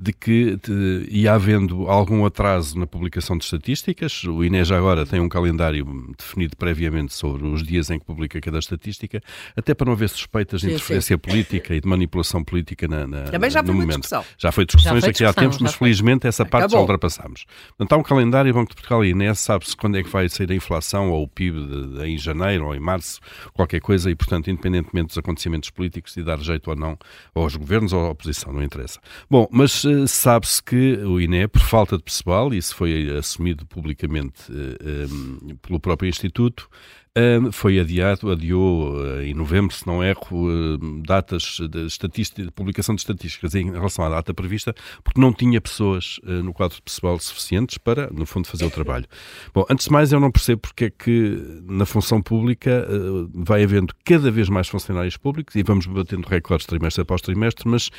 de 0.00 0.14
que 0.14 0.56
de, 0.56 1.06
ia 1.10 1.34
havendo 1.34 1.86
algum 1.86 2.24
atraso 2.24 2.78
na 2.78 2.86
publicação 2.86 3.36
de 3.36 3.44
estatísticas. 3.44 4.24
O 4.24 4.42
INE 4.42 4.64
já 4.64 4.78
agora 4.78 5.04
tem 5.04 5.20
um 5.20 5.28
calendário 5.28 5.84
definido 6.18 6.56
previamente 6.56 7.12
sobre 7.12 7.46
os 7.46 7.62
dias 7.62 7.90
em 7.90 7.98
que 7.98 8.06
publica 8.06 8.40
cada 8.40 8.58
estatística, 8.58 9.22
até 9.54 9.74
para 9.74 9.84
não 9.84 9.92
haver 9.92 10.08
suspeitas 10.08 10.62
de 10.62 10.68
sim, 10.68 10.72
interferência 10.72 11.16
sim. 11.16 11.18
política 11.18 11.74
e 11.74 11.80
de 11.82 11.86
manipulação 11.86 12.42
política 12.42 12.88
na, 12.88 13.06
na, 13.06 13.22
Também 13.24 13.50
já 13.50 13.60
no 13.60 13.66
foi 13.66 13.74
momento. 13.74 14.00
Discussão. 14.00 14.24
Já 14.38 14.50
foi 14.50 14.64
discussões 14.64 15.04
aqui 15.04 15.22
há 15.22 15.34
tempos, 15.34 15.58
mas 15.58 15.74
felizmente 15.74 16.26
essa 16.26 16.46
parte 16.46 16.64
Acabou. 16.64 16.78
já 16.78 16.80
ultrapassámos. 16.80 17.44
Portanto, 17.76 17.92
há 17.92 17.96
um 17.98 18.02
calendário 18.02 18.48
e 18.48 18.52
Banco 18.54 18.70
de 18.70 18.76
Portugal 18.76 19.04
e 19.04 19.10
INE 19.10 19.34
sabe-se 19.34 19.76
quando 19.76 19.98
é 19.98 20.02
que 20.02 20.08
vai 20.08 20.30
sair 20.30 20.50
a 20.50 20.54
inflação 20.54 21.10
ou 21.10 21.24
o 21.24 21.28
PIB 21.28 21.66
de, 21.66 21.98
de, 21.98 22.06
em 22.06 22.16
janeiro 22.16 22.66
ou 22.66 22.74
em 22.74 22.80
março, 22.80 23.20
qualquer 23.52 23.80
coisa, 23.80 24.10
e 24.10 24.14
portanto, 24.14 24.48
independentemente 24.48 25.08
dos 25.08 25.18
acontecimentos 25.18 25.68
políticos, 25.68 26.14
de 26.14 26.22
dar 26.22 26.38
jeito 26.38 26.70
ou 26.70 26.76
não 26.76 26.96
aos 27.34 27.54
governos 27.54 27.92
ou 27.92 28.00
à 28.00 28.10
oposição, 28.10 28.50
não 28.50 28.62
interessa. 28.62 28.98
Bom, 29.28 29.46
mas 29.50 29.84
sabe-se 30.06 30.62
que 30.62 30.96
o 30.98 31.20
INE, 31.20 31.48
por 31.48 31.62
falta 31.62 31.96
de 31.96 32.02
pessoal, 32.02 32.52
isso 32.52 32.74
foi 32.74 33.16
assumido 33.16 33.66
publicamente 33.66 34.40
eh, 34.50 34.76
eh, 34.80 35.54
pelo 35.62 35.78
próprio 35.78 36.08
Instituto, 36.08 36.68
eh, 37.14 37.38
foi 37.52 37.78
adiado, 37.78 38.30
adiou 38.30 38.94
em 39.22 39.34
novembro, 39.34 39.74
se 39.74 39.86
não 39.86 40.02
erro, 40.02 40.78
datas 41.04 41.58
de, 41.70 41.86
estatística, 41.86 42.42
de 42.42 42.50
publicação 42.50 42.94
de 42.94 43.00
estatísticas 43.00 43.54
em 43.54 43.70
relação 43.70 44.04
à 44.04 44.08
data 44.08 44.32
prevista, 44.32 44.74
porque 45.02 45.20
não 45.20 45.32
tinha 45.32 45.60
pessoas 45.60 46.20
no 46.22 46.52
quadro 46.52 46.76
de 46.76 46.82
pessoal 46.82 47.18
suficientes 47.18 47.78
para, 47.78 48.08
no 48.10 48.26
fundo, 48.26 48.46
fazer 48.46 48.64
o 48.64 48.70
trabalho. 48.70 49.06
Bom, 49.52 49.64
antes 49.68 49.86
de 49.86 49.92
mais, 49.92 50.12
eu 50.12 50.20
não 50.20 50.30
percebo 50.30 50.62
porque 50.62 50.84
é 50.84 50.90
que 50.90 51.62
na 51.64 51.84
função 51.84 52.22
pública 52.22 52.86
vai 53.34 53.64
havendo 53.64 53.92
cada 54.04 54.30
vez 54.30 54.48
mais 54.48 54.68
funcionários 54.68 55.16
públicos 55.16 55.54
e 55.56 55.62
vamos 55.62 55.86
batendo 55.86 56.26
recordes 56.26 56.66
trimestre 56.66 57.02
após 57.02 57.20
trimestre, 57.20 57.68
mas 57.68 57.90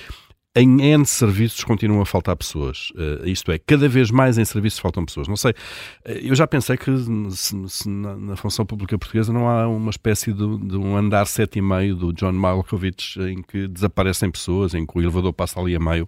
em 0.56 0.82
N 0.82 1.06
serviços 1.06 1.64
continuam 1.64 2.02
a 2.02 2.06
faltar 2.06 2.36
pessoas. 2.36 2.92
Uh, 2.92 3.26
isto 3.26 3.52
é, 3.52 3.58
cada 3.58 3.88
vez 3.88 4.12
mais 4.12 4.38
em 4.38 4.44
serviços 4.44 4.80
faltam 4.80 5.06
pessoas. 5.06 5.28
Não 5.28 5.38
sei, 5.38 5.52
uh, 5.52 6.12
eu 6.12 6.36
já 6.36 6.46
pensei 6.46 6.76
que 6.76 6.92
se, 7.32 7.70
se 7.70 7.90
na, 7.90 8.16
na, 8.18 8.36
função 8.36 8.66
pública 8.66 8.98
portuguesa 8.98 9.32
não 9.32 9.48
há 9.48 9.68
uma 9.68 9.90
espécie 9.90 10.34
de, 10.34 10.58
de 10.58 10.78
um 10.78 10.98
andar 10.98 11.26
sete 11.26 11.60
e 11.60 11.62
meio 11.62 11.96
do 11.96 12.12
John 12.12 12.34
Malkovich 12.34 13.20
em 13.22 13.42
que 13.42 13.68
desaparecem 13.68 14.30
pessoas, 14.30 14.74
em 14.74 14.86
que 14.86 14.98
o 14.98 15.02
elevador 15.02 15.32
passa 15.32 15.60
ali 15.60 15.76
a 15.76 15.80
meio 15.80 16.08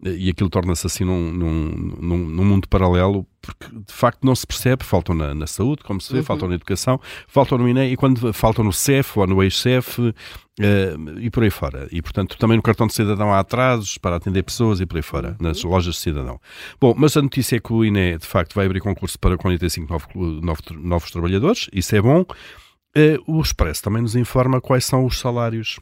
uh, 0.00 0.08
e 0.08 0.30
aquilo 0.30 0.48
torna-se 0.48 0.86
assim 0.86 1.04
num, 1.04 1.30
num, 1.30 1.96
num, 2.00 2.18
num 2.18 2.44
mundo 2.44 2.68
paralelo 2.68 3.26
porque 3.42 3.66
de 3.68 3.92
facto 3.92 4.24
não 4.24 4.34
se 4.36 4.46
percebe, 4.46 4.84
faltam 4.84 5.14
na, 5.14 5.34
na 5.34 5.46
saúde, 5.48 5.82
como 5.82 6.00
se 6.00 6.12
vê, 6.12 6.20
uhum. 6.20 6.24
faltam 6.24 6.48
na 6.48 6.54
educação, 6.54 7.00
faltam 7.26 7.58
no 7.58 7.68
INE 7.68 7.92
e 7.92 7.96
quando 7.96 8.32
faltam 8.32 8.64
no 8.64 8.72
CEF 8.72 9.18
ou 9.18 9.26
no 9.26 9.42
ex-CEF 9.42 10.00
uh, 10.00 10.14
e 11.20 11.28
por 11.28 11.42
aí 11.42 11.50
fora. 11.50 11.88
E 11.90 12.00
portanto 12.00 12.38
também 12.38 12.56
no 12.56 12.62
cartão 12.62 12.86
de 12.86 12.94
cidadão 12.94 13.32
há 13.32 13.40
atrasos 13.40 13.98
para 13.98 14.16
atender 14.16 14.44
pessoas 14.44 14.80
e 14.80 14.86
por 14.86 14.96
aí 14.96 15.02
fora, 15.02 15.30
uhum. 15.30 15.48
nas 15.48 15.62
lojas 15.64 15.96
de 15.96 16.00
cidadão. 16.00 16.40
Bom, 16.80 16.94
mas 16.96 17.16
a 17.16 17.22
notícia 17.22 17.56
é 17.56 17.60
que 17.60 17.72
o 17.72 17.84
INE 17.84 18.16
de 18.16 18.26
facto 18.26 18.54
vai 18.54 18.66
abrir 18.66 18.80
concurso 18.80 19.18
para 19.18 19.36
45 19.36 19.92
novos, 19.92 20.42
novos, 20.42 20.62
novos 20.70 21.10
trabalhadores, 21.10 21.68
isso 21.72 21.96
é 21.96 22.00
bom. 22.00 22.20
Uh, 22.96 23.18
o 23.26 23.40
Expresso 23.40 23.82
também 23.82 24.02
nos 24.02 24.14
informa 24.14 24.60
quais 24.60 24.84
são 24.84 25.04
os 25.04 25.18
salários 25.18 25.80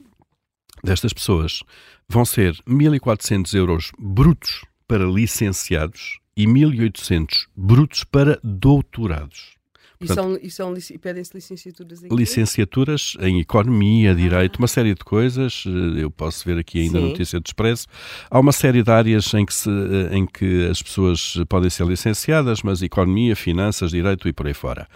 destas 0.83 1.12
pessoas. 1.12 1.62
Vão 2.09 2.25
ser 2.25 2.55
1.400 2.66 3.55
euros 3.55 3.92
brutos 3.99 4.64
para 4.87 5.05
licenciados 5.05 6.20
e 6.37 6.47
1.800 6.47 7.47
brutos 7.57 8.05
para 8.05 8.38
doutorados. 8.43 9.60
E, 10.03 10.09
são, 10.09 10.39
e, 10.41 10.51
são, 10.51 10.75
e 10.75 10.99
pedem-se 10.99 11.35
licenciaturas 11.35 12.03
em 12.03 12.09
Licenciaturas 12.09 13.17
em 13.21 13.39
Economia, 13.39 14.15
Direito, 14.15 14.57
ah. 14.57 14.63
uma 14.63 14.67
série 14.67 14.95
de 14.95 15.05
coisas. 15.05 15.65
Eh, 15.67 16.03
eu 16.03 16.11
posso 16.11 16.43
ver 16.47 16.59
aqui 16.59 16.81
ainda 16.81 16.97
a 16.97 17.03
notícia 17.03 17.39
do 17.39 17.47
Expresso. 17.47 17.87
Há 18.31 18.41
uma 18.41 18.53
série 18.53 18.83
de 18.83 18.91
áreas 18.91 19.35
em 19.35 19.45
que, 19.45 19.53
se, 19.53 19.69
eh, 19.69 20.17
em 20.17 20.25
que 20.25 20.67
as 20.71 20.83
pessoas 20.83 21.35
podem 21.51 21.69
ser 21.69 21.87
licenciadas, 21.87 22.63
mas 22.63 22.81
Economia, 22.81 23.37
Finanças, 23.37 23.91
Direito 23.91 24.27
e 24.27 24.33
por 24.33 24.47
aí 24.47 24.55
fora. 24.55 24.89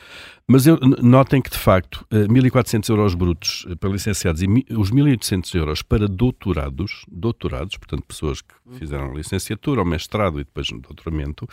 Mas 0.48 0.66
eu, 0.66 0.78
notem 1.02 1.42
que, 1.42 1.50
de 1.50 1.58
facto, 1.58 2.06
1.400 2.10 2.88
eh, 2.88 2.92
euros 2.92 3.14
brutos 3.14 3.66
para 3.78 3.90
licenciados 3.90 4.40
e 4.40 4.46
os 4.70 4.90
1.800 4.90 5.54
euros 5.54 5.82
para 5.82 6.08
doutorados, 6.08 7.04
doutorados, 7.08 7.76
portanto, 7.76 8.04
pessoas 8.06 8.40
que 8.40 8.54
uhum. 8.64 8.74
fizeram 8.78 9.14
licenciatura 9.14 9.82
ou 9.82 9.86
mestrado 9.86 10.40
e 10.40 10.44
depois 10.44 10.72
um 10.72 10.78
doutoramento, 10.78 11.46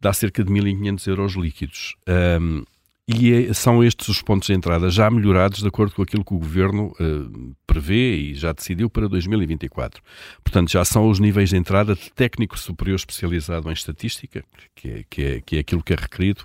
dá 0.00 0.12
cerca 0.12 0.42
de 0.42 0.52
1.500 0.52 1.06
euros 1.06 1.34
líquidos. 1.34 1.94
Um, 2.40 2.64
e 3.08 3.32
é, 3.32 3.52
são 3.54 3.84
estes 3.84 4.08
os 4.08 4.20
pontos 4.20 4.48
de 4.48 4.54
entrada 4.54 4.90
já 4.90 5.08
melhorados 5.08 5.60
de 5.60 5.68
acordo 5.68 5.94
com 5.94 6.02
aquilo 6.02 6.24
que 6.24 6.34
o 6.34 6.38
Governo 6.38 6.92
uh, 7.00 7.56
prevê 7.66 8.16
e 8.16 8.34
já 8.34 8.52
decidiu 8.52 8.90
para 8.90 9.08
2024. 9.08 10.02
Portanto, 10.42 10.72
já 10.72 10.84
são 10.84 11.08
os 11.08 11.20
níveis 11.20 11.50
de 11.50 11.56
entrada 11.56 11.94
de 11.94 12.10
técnico 12.12 12.58
superior 12.58 12.96
especializado 12.96 13.70
em 13.70 13.72
estatística, 13.72 14.44
que 14.74 14.88
é, 14.88 15.04
que 15.08 15.22
é, 15.22 15.40
que 15.40 15.56
é 15.56 15.58
aquilo 15.60 15.84
que 15.84 15.92
é 15.92 15.96
requerido 15.96 16.42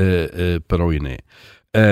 uh, 0.00 0.58
uh, 0.58 0.60
para 0.62 0.84
o 0.84 0.92
INE. 0.92 1.18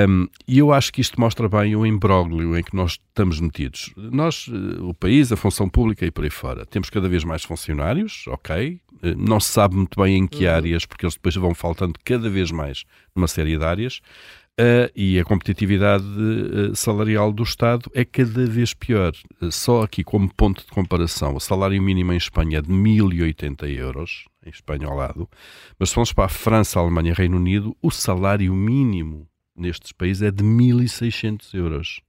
Um, 0.08 0.28
e 0.48 0.58
eu 0.58 0.72
acho 0.72 0.90
que 0.90 1.02
isto 1.02 1.20
mostra 1.20 1.46
bem 1.46 1.76
o 1.76 1.84
imbróglio 1.84 2.56
em 2.56 2.62
que 2.62 2.74
nós 2.74 2.92
estamos 2.92 3.38
metidos. 3.38 3.92
Nós, 3.96 4.48
o 4.80 4.94
país, 4.94 5.30
a 5.30 5.36
função 5.36 5.68
pública 5.68 6.06
e 6.06 6.10
por 6.10 6.24
aí 6.24 6.30
fora, 6.30 6.64
temos 6.64 6.88
cada 6.88 7.06
vez 7.06 7.22
mais 7.22 7.44
funcionários, 7.44 8.24
ok, 8.28 8.80
eh, 9.02 9.14
não 9.14 9.38
se 9.38 9.52
sabe 9.52 9.76
muito 9.76 10.00
bem 10.00 10.16
em 10.16 10.26
que 10.26 10.46
uhum. 10.46 10.54
áreas, 10.54 10.86
porque 10.86 11.04
eles 11.04 11.14
depois 11.14 11.34
vão 11.34 11.54
faltando 11.54 11.94
cada 12.02 12.30
vez 12.30 12.50
mais 12.50 12.84
numa 13.14 13.28
série 13.28 13.58
de 13.58 13.64
áreas. 13.64 14.00
Uh, 14.58 14.86
e 14.94 15.18
a 15.18 15.24
competitividade 15.24 16.04
uh, 16.04 16.76
salarial 16.76 17.32
do 17.32 17.42
Estado 17.42 17.90
é 17.92 18.04
cada 18.04 18.46
vez 18.46 18.72
pior. 18.72 19.12
Uh, 19.42 19.50
só 19.50 19.82
aqui 19.82 20.04
como 20.04 20.32
ponto 20.32 20.64
de 20.64 20.70
comparação, 20.70 21.34
o 21.34 21.40
salário 21.40 21.82
mínimo 21.82 22.12
em 22.12 22.16
Espanha 22.16 22.58
é 22.58 22.62
de 22.62 22.70
1080 22.70 23.66
euros, 23.66 24.26
em 24.46 24.50
Espanha 24.50 24.86
ao 24.86 24.96
lado, 24.96 25.28
mas 25.76 25.88
se 25.88 25.96
formos 25.96 26.12
para 26.12 26.26
a 26.26 26.28
França, 26.28 26.78
a 26.78 26.82
Alemanha 26.82 27.10
e 27.10 27.14
Reino 27.14 27.36
Unido, 27.36 27.76
o 27.82 27.90
salário 27.90 28.54
mínimo 28.54 29.28
nestes 29.56 29.92
países 29.92 30.22
é 30.22 30.30
de 30.30 30.42
1600 30.42 31.52
euros. 31.54 32.00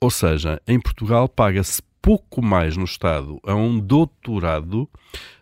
Ou 0.00 0.10
seja, 0.10 0.60
em 0.66 0.80
Portugal 0.80 1.28
paga-se 1.28 1.82
pouco 2.00 2.40
mais 2.40 2.76
no 2.76 2.84
Estado 2.84 3.40
a 3.44 3.54
um 3.54 3.78
doutorado 3.78 4.88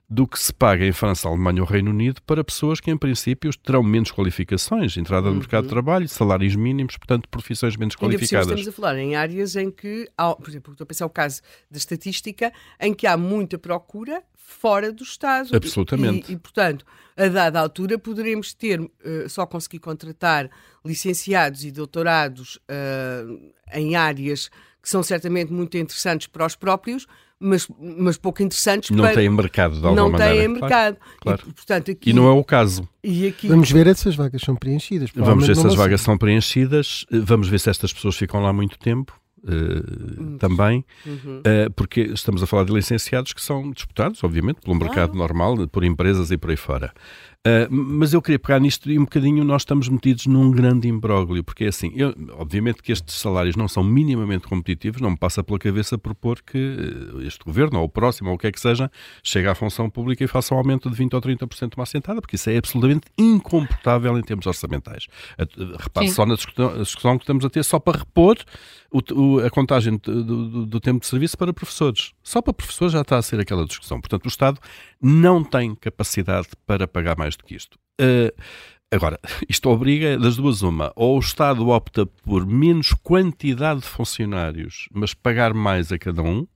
do 0.08 0.26
que 0.26 0.38
se 0.38 0.52
paga 0.52 0.84
em 0.84 0.92
França, 0.92 1.28
Alemanha 1.28 1.62
ou 1.62 1.68
Reino 1.68 1.90
Unido 1.90 2.22
para 2.22 2.44
pessoas 2.44 2.80
que, 2.80 2.90
em 2.90 2.96
princípio, 2.96 3.50
terão 3.58 3.82
menos 3.82 4.12
qualificações, 4.12 4.96
entrada 4.96 5.26
no 5.26 5.32
uhum. 5.32 5.38
mercado 5.38 5.64
de 5.64 5.70
trabalho, 5.70 6.08
salários 6.08 6.54
mínimos, 6.54 6.96
portanto, 6.96 7.28
profissões 7.28 7.76
menos 7.76 7.96
qualificadas. 7.96 8.46
estamos 8.46 8.68
a 8.68 8.72
falar 8.72 8.98
em 8.98 9.16
áreas 9.16 9.56
em 9.56 9.70
que, 9.70 10.08
há, 10.16 10.34
por 10.34 10.48
exemplo, 10.48 10.72
estou 10.72 10.84
a 10.84 10.86
pensar 10.86 11.06
o 11.06 11.10
caso 11.10 11.42
da 11.68 11.76
estatística, 11.76 12.52
em 12.80 12.94
que 12.94 13.06
há 13.06 13.16
muita 13.16 13.58
procura 13.58 14.22
fora 14.36 14.92
do 14.92 15.02
Estado. 15.02 15.56
Absolutamente. 15.56 16.30
E, 16.30 16.34
e, 16.34 16.38
portanto, 16.38 16.86
a 17.16 17.26
dada 17.26 17.58
altura, 17.58 17.98
poderemos 17.98 18.54
ter, 18.54 18.80
uh, 18.80 18.90
só 19.28 19.44
conseguir 19.44 19.80
contratar 19.80 20.48
licenciados 20.84 21.64
e 21.64 21.72
doutorados 21.72 22.56
uh, 22.56 23.52
em 23.72 23.96
áreas 23.96 24.50
que 24.80 24.88
são 24.88 25.02
certamente 25.02 25.52
muito 25.52 25.76
interessantes 25.76 26.28
para 26.28 26.46
os 26.46 26.54
próprios, 26.54 27.08
mas, 27.38 27.68
mas 27.78 28.16
pouco 28.16 28.42
interessantes 28.42 28.90
não 28.90 29.04
para... 29.04 29.14
têm 29.14 29.28
mercado 29.28 29.78
de 29.78 29.86
alguma 29.86 29.94
não 29.94 30.10
maneira. 30.10 30.34
Não 30.34 30.40
têm 30.40 30.48
mercado. 30.48 30.96
Claro. 31.20 31.42
E, 31.46 31.52
portanto, 31.52 31.90
aqui... 31.90 32.10
e 32.10 32.12
não 32.12 32.26
é 32.26 32.32
o 32.32 32.42
caso. 32.42 32.88
E 33.04 33.26
aqui... 33.28 33.48
Vamos 33.48 33.70
ver 33.70 33.94
se 33.94 34.08
as 34.08 34.16
vagas 34.16 34.42
são 34.42 34.56
preenchidas. 34.56 35.10
Vamos 35.14 35.46
ver 35.46 35.56
se 35.56 35.66
as 35.66 35.74
vagas 35.74 36.00
são 36.00 36.16
preenchidas, 36.16 37.04
vamos 37.10 37.48
ver 37.48 37.60
se 37.60 37.70
estas 37.70 37.92
pessoas 37.92 38.16
ficam 38.16 38.42
lá 38.42 38.52
muito 38.52 38.78
tempo. 38.78 39.18
Uh, 39.48 40.38
também, 40.38 40.84
uhum. 41.06 41.38
uh, 41.38 41.70
porque 41.76 42.00
estamos 42.00 42.42
a 42.42 42.48
falar 42.48 42.64
de 42.64 42.72
licenciados 42.72 43.32
que 43.32 43.40
são 43.40 43.70
disputados, 43.70 44.24
obviamente, 44.24 44.60
pelo 44.60 44.74
mercado 44.74 45.12
ah. 45.14 45.16
normal, 45.16 45.68
por 45.68 45.84
empresas 45.84 46.32
e 46.32 46.36
por 46.36 46.50
aí 46.50 46.56
fora. 46.56 46.92
Uh, 47.46 47.70
mas 47.70 48.12
eu 48.12 48.20
queria 48.20 48.38
pegar 48.38 48.58
nisto 48.58 48.90
e 48.90 48.98
um 48.98 49.04
bocadinho 49.04 49.44
nós 49.44 49.62
estamos 49.62 49.88
metidos 49.88 50.26
num 50.26 50.50
grande 50.50 50.88
imbróglio, 50.88 51.44
porque 51.44 51.64
é 51.64 51.68
assim, 51.68 51.92
eu, 51.94 52.12
obviamente 52.32 52.82
que 52.82 52.90
estes 52.90 53.14
salários 53.20 53.54
não 53.54 53.68
são 53.68 53.84
minimamente 53.84 54.48
competitivos, 54.48 55.00
não 55.00 55.10
me 55.10 55.16
passa 55.16 55.44
pela 55.44 55.58
cabeça 55.58 55.96
propor 55.96 56.42
que 56.42 56.76
este 57.24 57.44
governo, 57.44 57.78
ou 57.78 57.84
o 57.84 57.88
próximo, 57.88 58.30
ou 58.30 58.34
o 58.34 58.38
que 58.38 58.48
é 58.48 58.52
que 58.52 58.58
seja, 58.58 58.90
chegue 59.22 59.46
à 59.46 59.54
função 59.54 59.88
pública 59.88 60.24
e 60.24 60.26
faça 60.26 60.54
um 60.54 60.58
aumento 60.58 60.90
de 60.90 60.96
20% 60.96 61.14
ou 61.14 61.20
30% 61.20 61.74
uma 61.76 61.84
assentada, 61.84 62.20
porque 62.20 62.34
isso 62.34 62.50
é 62.50 62.56
absolutamente 62.56 63.06
incomportável 63.16 64.18
em 64.18 64.22
termos 64.22 64.46
orçamentais. 64.46 65.06
Repare 65.78 66.08
Sim. 66.08 66.14
só 66.14 66.26
na 66.26 66.34
discussão, 66.34 66.82
discussão, 66.82 67.18
que 67.18 67.24
estamos 67.24 67.44
a 67.44 67.50
ter 67.50 67.62
só 67.62 67.78
para 67.78 67.98
repor 67.98 68.36
o, 68.90 69.00
o, 69.14 69.38
a 69.40 69.50
contagem 69.50 69.98
do, 70.02 70.24
do, 70.24 70.66
do, 70.66 70.80
tempo 70.80 71.00
de 71.00 71.06
serviço 71.06 71.36
para 71.36 71.52
professores. 71.52 72.12
Só 72.22 72.40
para 72.40 72.52
professores 72.52 72.92
já 72.92 73.02
está 73.02 73.18
a 73.18 73.22
ser 73.22 73.40
aquela 73.40 73.64
discussão. 73.66 74.00
Portanto, 74.00 74.24
o 74.24 74.28
Estado 74.28 74.58
não 75.00 75.42
tem 75.42 75.74
capacidade 75.74 76.48
para 76.66 76.88
pagar 76.88 77.16
mais 77.16 77.36
do 77.36 77.44
que 77.44 77.54
isto. 77.54 77.78
Uh, 78.00 78.32
agora, 78.90 79.18
isto 79.48 79.68
obriga 79.68 80.18
das 80.18 80.36
duas 80.36 80.62
uma. 80.62 80.92
Ou 80.96 81.16
o 81.16 81.20
Estado 81.20 81.68
opta 81.68 82.06
por 82.06 82.46
menos 82.46 82.92
quantidade 82.92 83.80
de 83.80 83.86
funcionários, 83.86 84.88
mas 84.92 85.14
pagar 85.14 85.54
mais 85.54 85.92
a 85.92 85.98
cada 85.98 86.22
um. 86.22 86.46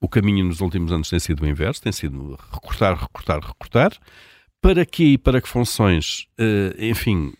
O 0.00 0.08
caminho 0.08 0.44
nos 0.44 0.60
últimos 0.60 0.92
anos 0.92 1.08
tem 1.08 1.18
sido 1.18 1.44
o 1.44 1.46
inverso, 1.46 1.80
tem 1.80 1.92
sido 1.92 2.38
recortar, 2.52 2.94
recortar, 2.94 3.40
recortar 3.40 3.98
para 4.64 4.86
quê 4.86 5.04
e 5.04 5.18
para 5.18 5.42
que 5.42 5.48
funções, 5.48 6.26
uh, 6.40 6.74
enfim, 6.82 7.34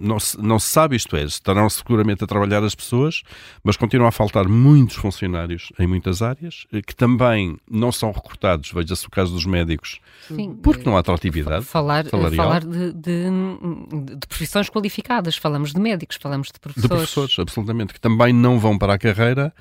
não 0.00 0.18
se, 0.18 0.40
não 0.40 0.58
se 0.58 0.68
sabe, 0.68 0.96
isto 0.96 1.16
é, 1.16 1.24
estarão 1.24 1.68
seguramente 1.68 2.24
a 2.24 2.26
trabalhar 2.26 2.64
as 2.64 2.74
pessoas, 2.74 3.22
mas 3.62 3.76
continuam 3.76 4.08
a 4.08 4.12
faltar 4.12 4.48
muitos 4.48 4.96
funcionários 4.96 5.72
em 5.78 5.86
muitas 5.86 6.22
áreas, 6.22 6.66
uh, 6.72 6.82
que 6.84 6.94
também 6.94 7.56
não 7.70 7.92
são 7.92 8.10
recrutados, 8.10 8.70
veja-se 8.72 9.06
o 9.06 9.10
caso 9.10 9.32
dos 9.32 9.44
médicos, 9.44 10.00
Sim, 10.26 10.58
porque 10.62 10.84
não 10.84 10.96
há 10.96 11.00
atratividade 11.00 11.64
falar, 11.64 12.06
salarial. 12.06 12.44
Falar 12.44 12.64
de, 12.64 12.92
de, 12.92 13.24
de, 14.16 14.26
profissões 14.26 14.70
qualificadas, 14.70 15.36
falamos 15.36 15.72
de 15.72 15.80
médicos, 15.80 16.18
falamos 16.20 16.48
de 16.48 16.58
professores. 16.58 16.82
De 16.82 16.88
professores, 16.88 17.38
absolutamente, 17.38 17.92
que 17.92 18.00
também 18.00 18.32
não 18.32 18.58
vão 18.58 18.78
para 18.78 18.94
a 18.94 18.98
carreira 18.98 19.52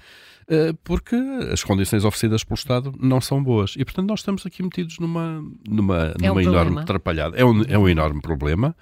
eh, 0.50 0.74
porque 0.84 1.16
as 1.54 1.64
condições 1.64 2.04
oferecidas 2.04 2.44
pelo 2.44 2.56
Estado 2.56 2.92
não 3.00 3.22
são 3.22 3.42
boas. 3.42 3.76
E, 3.78 3.86
portanto, 3.86 4.08
nós 4.08 4.22
estamos 4.22 4.44
aqui 4.46 4.64
metidos 4.64 4.98
numa, 4.98 5.44
numa, 5.68 6.16
é 6.20 6.32
um 6.32 6.40
enorme 6.40 6.80
atrapalhada. 6.80 7.38
É 7.38 7.46
um, 7.46 7.62
é 7.68 7.78
um 7.78 7.88
enorme 7.88 8.20
problema. 8.20 8.76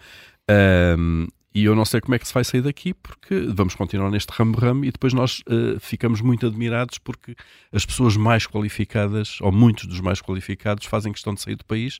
Um, 0.97 1.27
e 1.57 1.65
eu 1.65 1.75
não 1.75 1.85
sei 1.85 1.99
como 1.99 2.13
é 2.13 2.19
que 2.19 2.27
se 2.27 2.33
vai 2.35 2.43
sair 2.43 2.61
daqui, 2.61 2.93
porque 2.93 3.47
vamos 3.51 3.73
continuar 3.73 4.11
neste 4.11 4.31
ramo-ramo 4.31 4.85
e 4.85 4.91
depois 4.91 5.11
nós 5.11 5.39
uh, 5.49 5.79
ficamos 5.79 6.21
muito 6.21 6.45
admirados 6.45 6.99
porque 6.99 7.35
as 7.71 7.83
pessoas 7.83 8.15
mais 8.15 8.45
qualificadas, 8.45 9.39
ou 9.41 9.51
muitos 9.51 9.87
dos 9.87 9.99
mais 9.99 10.21
qualificados, 10.21 10.85
fazem 10.85 11.11
questão 11.11 11.33
de 11.33 11.41
sair 11.41 11.55
do 11.55 11.65
país, 11.65 11.97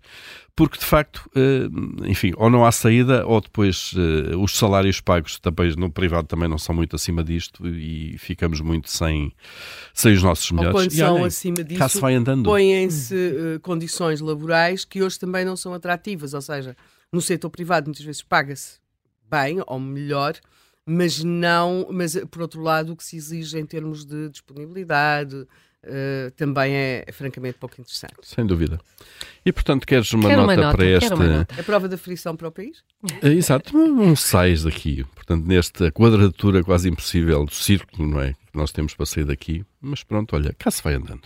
porque 0.55 0.77
de 0.77 0.85
facto, 0.85 1.27
uh, 1.35 2.05
enfim, 2.05 2.33
ou 2.37 2.51
não 2.51 2.67
há 2.67 2.71
saída, 2.71 3.25
ou 3.25 3.41
depois 3.41 3.93
uh, 3.93 4.37
os 4.39 4.55
salários 4.55 5.01
pagos 5.01 5.39
também, 5.39 5.73
no 5.75 5.89
privado 5.89 6.27
também 6.27 6.47
não 6.47 6.59
são 6.59 6.75
muito 6.75 6.95
acima 6.95 7.23
disto 7.23 7.67
e 7.67 8.15
ficamos 8.19 8.61
muito 8.61 8.91
sem, 8.91 9.33
sem 9.91 10.13
os 10.13 10.21
nossos 10.21 10.51
melhores. 10.51 10.75
Ou 10.75 10.81
quando 10.81 10.91
e, 10.91 10.97
são 10.97 11.15
olhem, 11.15 11.25
acima 11.25 11.63
disso, 11.63 11.79
põem-se 12.43 13.59
condições 13.63 14.21
laborais 14.21 14.85
que 14.85 15.01
hoje 15.01 15.17
também 15.17 15.43
não 15.43 15.57
são 15.57 15.73
atrativas, 15.73 16.35
ou 16.35 16.41
seja, 16.43 16.77
no 17.11 17.21
setor 17.21 17.49
privado 17.49 17.87
muitas 17.87 18.05
vezes 18.05 18.21
paga-se 18.21 18.85
bem 19.29 19.61
ou 19.65 19.79
melhor, 19.79 20.35
mas 20.85 21.23
não, 21.23 21.87
mas 21.91 22.15
por 22.31 22.41
outro 22.41 22.61
lado 22.61 22.93
o 22.93 22.95
que 22.95 23.03
se 23.03 23.17
exige 23.17 23.59
em 23.59 23.65
termos 23.65 24.05
de 24.05 24.29
disponibilidade 24.29 25.35
uh, 25.35 26.31
também 26.35 26.73
é, 26.73 27.03
é, 27.05 27.11
francamente 27.11 27.57
pouco 27.57 27.75
interessante. 27.79 28.15
Sem 28.21 28.45
dúvida. 28.45 28.79
E 29.45 29.51
portanto 29.51 29.85
queres 29.85 30.11
uma, 30.13 30.29
nota, 30.29 30.43
uma 30.43 30.55
nota, 30.55 30.77
para 30.77 30.85
este... 30.85 31.59
A 31.59 31.63
prova 31.63 31.87
da 31.87 31.97
frição 31.97 32.35
para 32.35 32.47
o 32.47 32.51
país? 32.51 32.79
Uh, 33.21 33.27
exato, 33.27 33.77
um 33.77 34.15
6 34.15 34.63
daqui. 34.63 35.03
Portanto, 35.15 35.45
nesta 35.45 35.91
quadratura 35.91 36.63
quase 36.63 36.89
impossível 36.89 37.45
do 37.45 37.53
círculo, 37.53 38.07
não 38.07 38.21
é? 38.21 38.33
Que 38.33 38.57
nós 38.57 38.71
temos 38.71 38.93
para 38.93 39.05
sair 39.05 39.25
daqui. 39.25 39.65
Mas 39.81 40.03
pronto, 40.03 40.35
olha, 40.35 40.55
cá 40.57 40.71
se 40.71 40.81
vai 40.81 40.93
andando. 40.93 41.23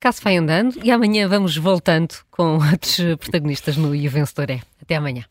Cá 0.00 0.12
se 0.12 0.22
vai 0.22 0.36
andando 0.36 0.78
e 0.82 0.90
amanhã 0.90 1.28
vamos 1.28 1.56
voltando 1.56 2.14
com 2.30 2.58
outros 2.70 2.96
protagonistas 3.18 3.76
no 3.76 3.94
E 3.94 4.06
o 4.06 4.10
Vencedor 4.10 4.50
é. 4.50 4.62
Até 4.80 4.96
amanhã. 4.96 5.24